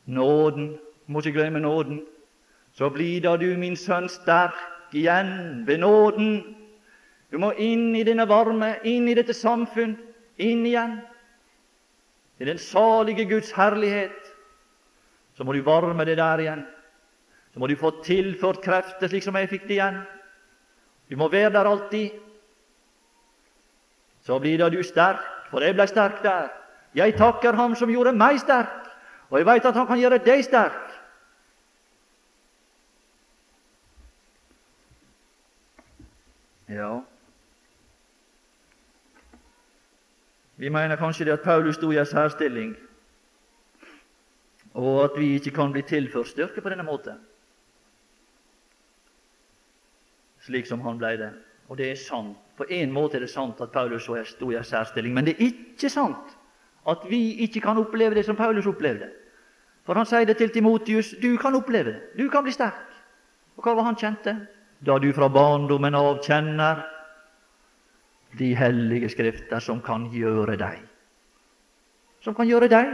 [0.06, 0.74] Nåden.
[1.06, 2.04] Du må ikke glemme nåden.
[2.74, 4.58] Så blir da du, min sønn, sterk
[4.94, 6.56] igjen ved nåden.
[7.32, 9.96] Du må inn i denne varme, inn i dette samfunn,
[10.38, 11.00] inn igjen.
[12.40, 14.34] I den salige Guds herlighet.
[15.34, 16.66] Så må du varme det der igjen.
[17.54, 20.00] Så må du få tilført krefter slik som jeg fikk det igjen.
[21.10, 22.16] Du må være der alltid.
[24.26, 26.50] Så blir da du sterk, for jeg ble sterk der.
[26.96, 28.90] Jeg takker Ham som gjorde meg sterk,
[29.30, 30.80] og jeg veit at Han kan gjøre deg sterk.
[36.74, 37.02] Ja
[40.56, 42.76] Vi mener kanskje det at Paulus sto i en særstilling,
[44.74, 47.20] og at vi ikke kan bli tilført styrke på denne måten
[50.46, 51.32] slik som han blei det.
[51.72, 52.38] Og det er sant.
[52.58, 55.48] På en måte er det sant at Paulus sto i en særstilling, men det er
[55.48, 56.36] ikke sant
[56.86, 59.08] at vi ikke kan oppleve det som Paulus opplevde.
[59.88, 62.92] For han sier det til Timotius du kan oppleve det, du kan bli sterk.
[63.58, 64.36] Og hva var han kjente?
[64.86, 66.84] Da du fra barndommen av kjenner
[68.38, 70.80] de hellige skrifter som kan gjøre deg.
[72.24, 72.94] Som kan gjøre deg.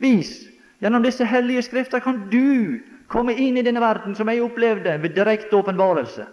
[0.00, 0.32] Vis.
[0.80, 5.16] Gjennom disse hellige skrifter kan du komme inn i denne verden som jeg opplevde ved
[5.16, 6.26] direkte åpenbarelse.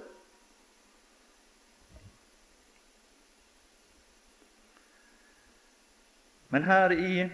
[6.58, 7.30] Men her i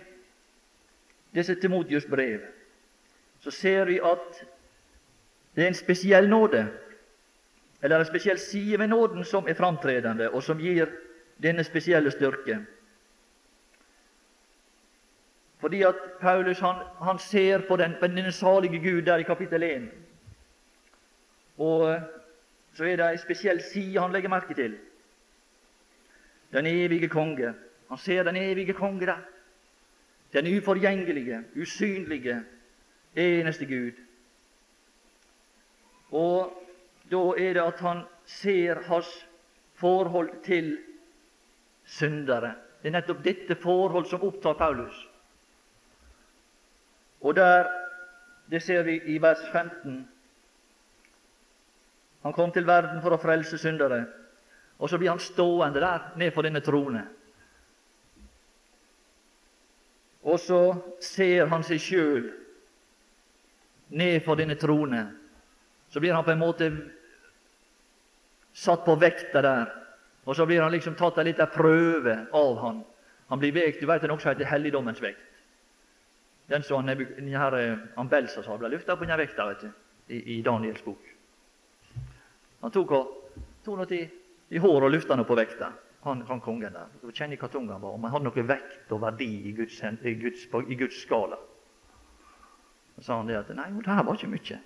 [1.32, 2.42] disse Timotius brev
[3.40, 4.42] så ser vi at
[5.56, 6.66] det er en spesiell nåde,
[7.84, 10.92] eller en spesiell side ved nåden, som er framtredende, og som gir
[11.44, 12.60] denne spesielle styrke.
[15.64, 19.64] Fordi at Paulus han, han ser på den, på denne salige Gud der i kapittel
[19.64, 19.90] 1.
[21.58, 22.00] Og
[22.74, 24.78] så er det en spesiell side han legger merke til.
[26.52, 27.54] Den evige konge.
[27.94, 29.20] Han ser den evige konge der.
[30.34, 32.44] Den uforgjengelige, usynlige,
[33.16, 33.92] eneste Gud.
[36.12, 36.64] Og
[37.12, 39.28] da er det at han ser hans
[39.76, 40.78] forhold til
[41.86, 42.56] syndere.
[42.82, 45.08] Det er nettopp dette forhold som opptar Paulus.
[47.22, 47.70] Og der,
[48.50, 50.08] det ser vi i vers 15
[52.24, 54.06] Han kom til verden for å frelse syndere.
[54.80, 57.04] Og så blir han stående der ned for denne trone.
[60.24, 60.62] Og så
[61.04, 62.26] ser han seg sjøl
[63.94, 65.04] ned for denne trone.
[65.92, 66.70] Så blir han på en måte
[68.54, 69.74] satt på vekta der.
[70.24, 72.84] Og så blir han liksom tatt en liten prøve av han.
[73.28, 75.20] Han blir vekt, Du vet den også heter helligdommens vekt.
[76.48, 79.72] Den som han, eh, Belsasar ble løfta på denne vekta vet du,
[80.08, 81.02] i, i Daniels bok.
[82.62, 82.92] Han tok,
[83.66, 84.04] henne i,
[84.50, 85.72] i håret og løfta henne på vekta,
[86.04, 86.92] han, han kongen der.
[87.02, 89.80] Du kjenner hva tung han var, om han hadde noe vekt og verdi i Guds,
[89.84, 91.40] i Guds, i Guds skala.
[92.96, 94.60] Så sa han det at nei, det her var ikke mye.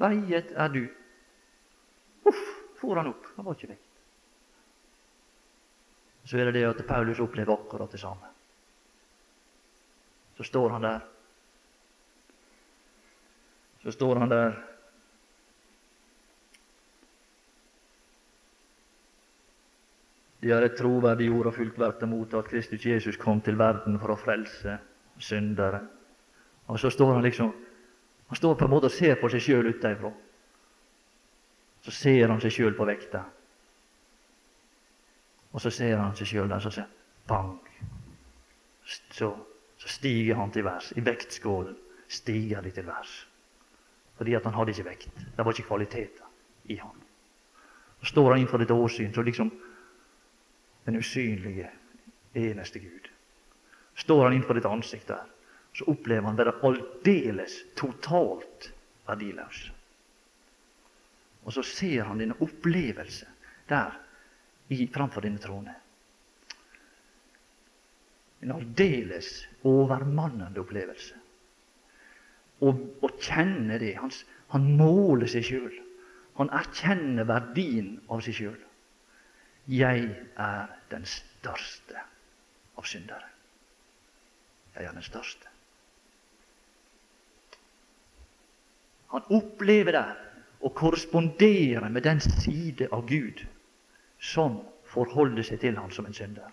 [0.00, 0.82] Veiet er du.
[2.30, 2.42] Uff,
[2.78, 3.30] for han opp.
[3.36, 3.86] Han var ikke vekt.
[6.28, 8.28] Så er det det at Paulus opplever akkurat det samme.
[10.36, 11.00] Så står han der.
[13.82, 14.54] Så står han der
[20.40, 23.98] De har et troverdig ord og fullt verdt mot at Kristus Jesus kom til verden
[24.00, 24.78] for å frelse
[25.20, 25.82] syndere.
[26.66, 27.52] Og så står han liksom
[28.30, 30.12] Han står på en måte og ser på seg sjøl utenfra.
[31.82, 33.24] Så ser han seg sjøl på vekta.
[35.50, 36.86] Og så ser han seg sjøl der, så sier
[37.26, 37.56] bang.
[38.86, 39.32] Så
[39.80, 40.92] så stiger han til værs.
[40.96, 41.76] I vektskålen
[42.08, 43.26] stiger de til værs.
[44.16, 45.14] Fordi at han hadde ikke vekt.
[45.36, 46.26] Det var ikke kvaliteter
[46.64, 46.96] i han.
[48.00, 49.52] Så står han innenfor dette åsyn så liksom
[50.90, 51.70] den usynlige,
[52.34, 53.10] eneste Gud.
[53.94, 55.26] Står han innenfor ditt ansikt der,
[55.74, 58.72] så opplever han være aldeles totalt
[59.06, 59.68] verdiløs.
[61.44, 63.28] Og så ser han denne opplevelse
[63.70, 63.94] der
[64.68, 65.74] i, framfor denne trone.
[68.42, 69.30] En aldeles
[69.68, 71.16] overmannende opplevelse.
[72.60, 73.94] Å kjenne det.
[74.00, 74.12] Han,
[74.52, 75.78] han måler seg sjøl.
[76.40, 78.58] Han erkjenner verdien av seg sjøl.
[79.70, 80.06] Jeg
[80.40, 82.02] er den største
[82.78, 83.28] av syndere.
[84.74, 85.46] Jeg er den største.
[89.10, 90.06] Han opplever det
[90.62, 93.42] å korrespondere med den side av Gud
[94.22, 94.60] som
[94.92, 96.50] forholder seg til ham som en synder.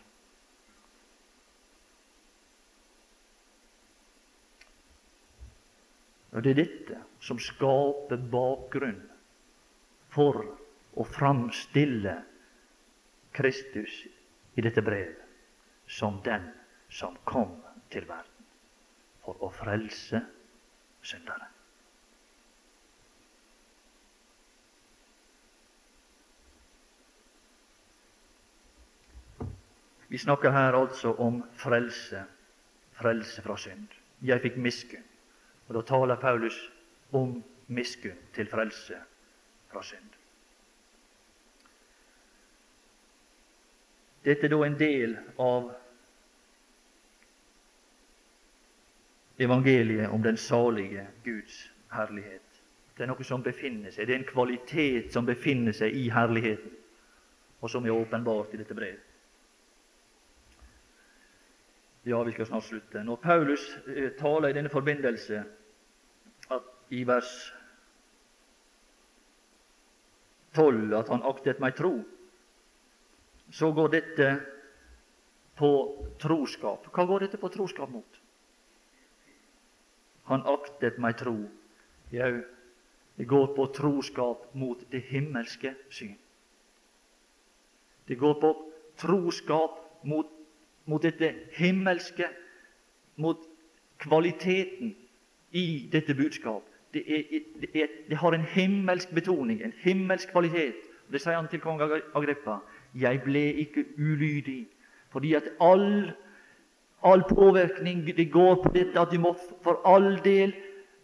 [6.37, 8.99] Og Det er dette som skaper bakgrunn
[10.13, 10.43] for
[10.97, 12.13] å framstille
[13.37, 13.93] Kristus
[14.57, 15.21] i dette brevet
[15.87, 16.49] som den
[16.89, 17.53] som kom
[17.93, 18.49] til verden
[19.23, 20.21] for å frelse
[21.05, 21.51] syndere.
[30.07, 32.23] Vi snakker her altså om frelse,
[32.95, 33.91] frelse fra synd.
[34.23, 35.03] Jeg fikk miskunn.
[35.67, 36.55] Og Da taler Paulus
[37.11, 39.01] om miskunn til frelse
[39.67, 40.16] fra synd.
[44.27, 45.69] Dette er da en del av
[49.39, 51.61] evangeliet om den salige Guds
[51.93, 52.43] herlighet.
[52.97, 56.73] Det er noe som befinner seg, det er en kvalitet som befinner seg i herligheten,
[57.61, 59.03] og som er åpenbart i dette brevet.
[62.07, 63.03] Ja, vi skal snart slutte.
[63.03, 65.41] Når Paulus eh, taler i denne forbindelse
[66.55, 67.31] at i vers
[70.55, 71.97] 12 at han aktet meg tro,
[73.51, 74.29] så går dette
[75.57, 75.71] på
[76.21, 76.87] troskap.
[76.93, 78.21] Hva går dette på troskap mot?
[80.27, 81.37] Han aktet meg tro.
[82.11, 82.33] Jau,
[83.17, 86.17] det går på troskap mot det himmelske syn.
[88.07, 88.53] Det går på
[88.99, 90.27] troskap mot
[90.87, 92.29] mot dette himmelske,
[93.15, 93.43] mot
[93.99, 94.95] kvaliteten
[95.51, 96.63] i dette budskap.
[96.93, 97.23] Det, er,
[97.61, 100.87] det, er, det, har en himmelsk betoning, en himmelsk kvalitet.
[101.11, 102.61] Det sier han til kong Agrippa.
[102.97, 104.67] Jeg ble ikke ulydig,
[105.13, 106.11] fordi at all,
[107.03, 110.53] all påvirkning det går på dette at du må for all del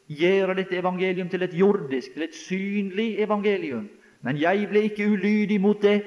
[0.10, 3.90] gjøre dette evangelium til et jordisk, til et synlig evangelium.
[4.22, 6.02] Men jeg ble ikke ulydig mot det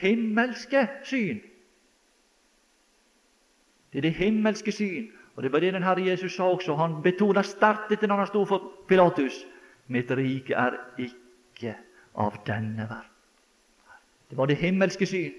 [0.00, 1.40] himmelske syn.
[3.92, 5.10] Det er det himmelske syn.
[5.36, 6.74] Og Det var det den Herre Jesus sa også.
[6.76, 9.46] Han betona sterkt dette når han sto for Pilatus.
[9.88, 11.76] Mitt rike er ikke
[12.14, 13.11] av denne verden.
[14.32, 15.32] Det var det himmelske syn.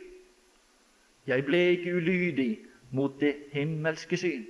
[1.28, 2.60] Jeg ble ikke ulydig
[2.92, 4.44] mot det himmelske syn.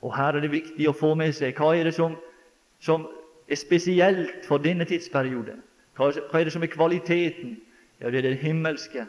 [0.00, 2.14] Og her er det viktig å få med seg hva er det som,
[2.80, 3.04] som
[3.44, 5.60] er spesielt for denne tidsperioden.
[6.00, 6.08] Hva,
[6.40, 7.58] er det som er kvaliteten?
[8.00, 9.04] Ja, det er det himmelske.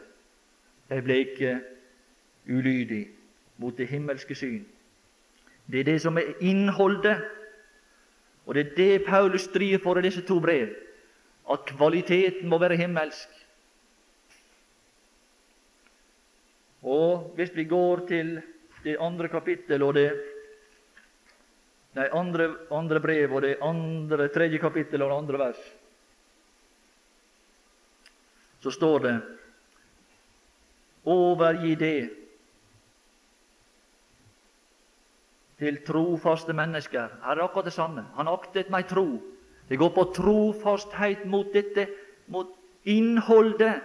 [0.92, 1.56] Jeg ble ikke
[2.44, 3.06] ulydig
[3.56, 4.66] mot det himmelske syn.
[5.72, 7.24] Det er det som er innholdet,
[8.44, 10.68] og det er det Paulus strir for i disse to brev,
[11.48, 13.39] at kvaliteten må være himmelsk.
[16.82, 18.38] Og hvis vi går til
[18.84, 20.10] det andre kapittel og det
[21.90, 25.62] Nei, andre, andre brev og det andre, tredje kapittel og det andre vers,
[28.62, 29.14] så står det
[31.10, 32.10] Overgi det
[35.58, 37.08] til trofaste mennesker.
[37.24, 38.04] Her er akkurat det samme.
[38.16, 39.18] Han aktet meg tro.
[39.68, 41.88] Det går på trofasthet mot dette,
[42.30, 42.54] mot
[42.88, 43.82] innholdet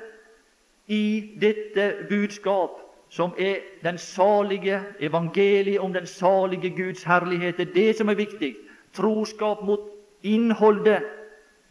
[0.87, 2.69] i dette budskap
[3.09, 7.57] som er den salige evangeliet om den salige Guds herlighet.
[7.57, 8.55] Det er det som er viktig.
[8.93, 9.79] Troskap mot
[10.23, 11.03] innholdet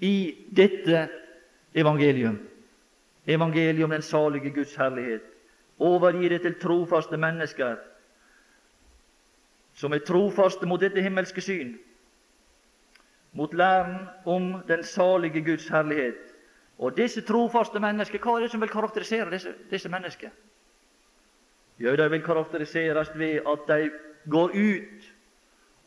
[0.00, 1.08] i dette
[1.74, 2.38] evangelium.
[3.26, 5.22] Evangeliet om den salige Guds herlighet.
[5.78, 7.76] Overgi det til trofaste mennesker
[9.74, 11.74] som er trofaste mot dette himmelske syn,
[13.32, 16.33] mot læren om den salige Guds herlighet.
[16.78, 20.30] Og disse trofaste mennesker, hva er det som vil karakterisere disse, disse mennesker?
[21.78, 23.90] Jo, de vil karakteriseres ved at de
[24.30, 25.10] går ut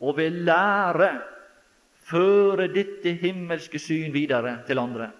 [0.00, 1.10] og vil lære,
[2.08, 5.10] føre dette himmelske syn videre til andre,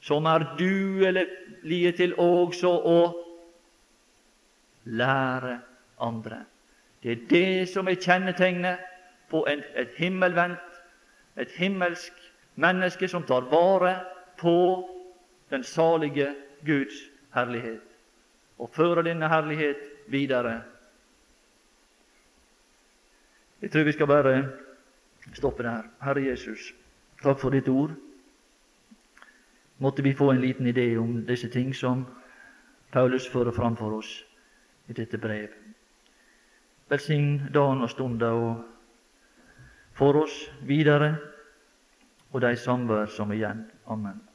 [0.00, 2.98] som er duelige til også å
[4.84, 5.58] lære
[6.02, 6.40] andre.
[7.02, 8.82] Det er det som er kjennetegnet
[9.30, 10.80] på en, et himmelvendt,
[11.38, 12.12] et himmelsk
[12.56, 13.94] menneske som tar vare
[14.38, 14.88] på
[15.50, 16.34] den salige
[16.66, 16.94] Guds
[17.34, 17.80] herlighet
[18.58, 19.76] og føre denne herlighet
[20.08, 20.62] videre.
[23.62, 24.48] Jeg tror vi skal bare
[25.32, 25.82] stoppe der.
[26.02, 26.74] Herre Jesus,
[27.22, 27.90] takk for ditt ord.
[29.78, 32.06] Måtte vi få en liten idé om disse ting som
[32.92, 34.24] Paulus fører fram for oss
[34.88, 35.48] i dette brev.
[36.88, 38.64] Velsign dagen og stunda og
[39.94, 41.16] for oss videre
[42.32, 43.64] og de samvær som er igjen.
[43.88, 44.33] Amen.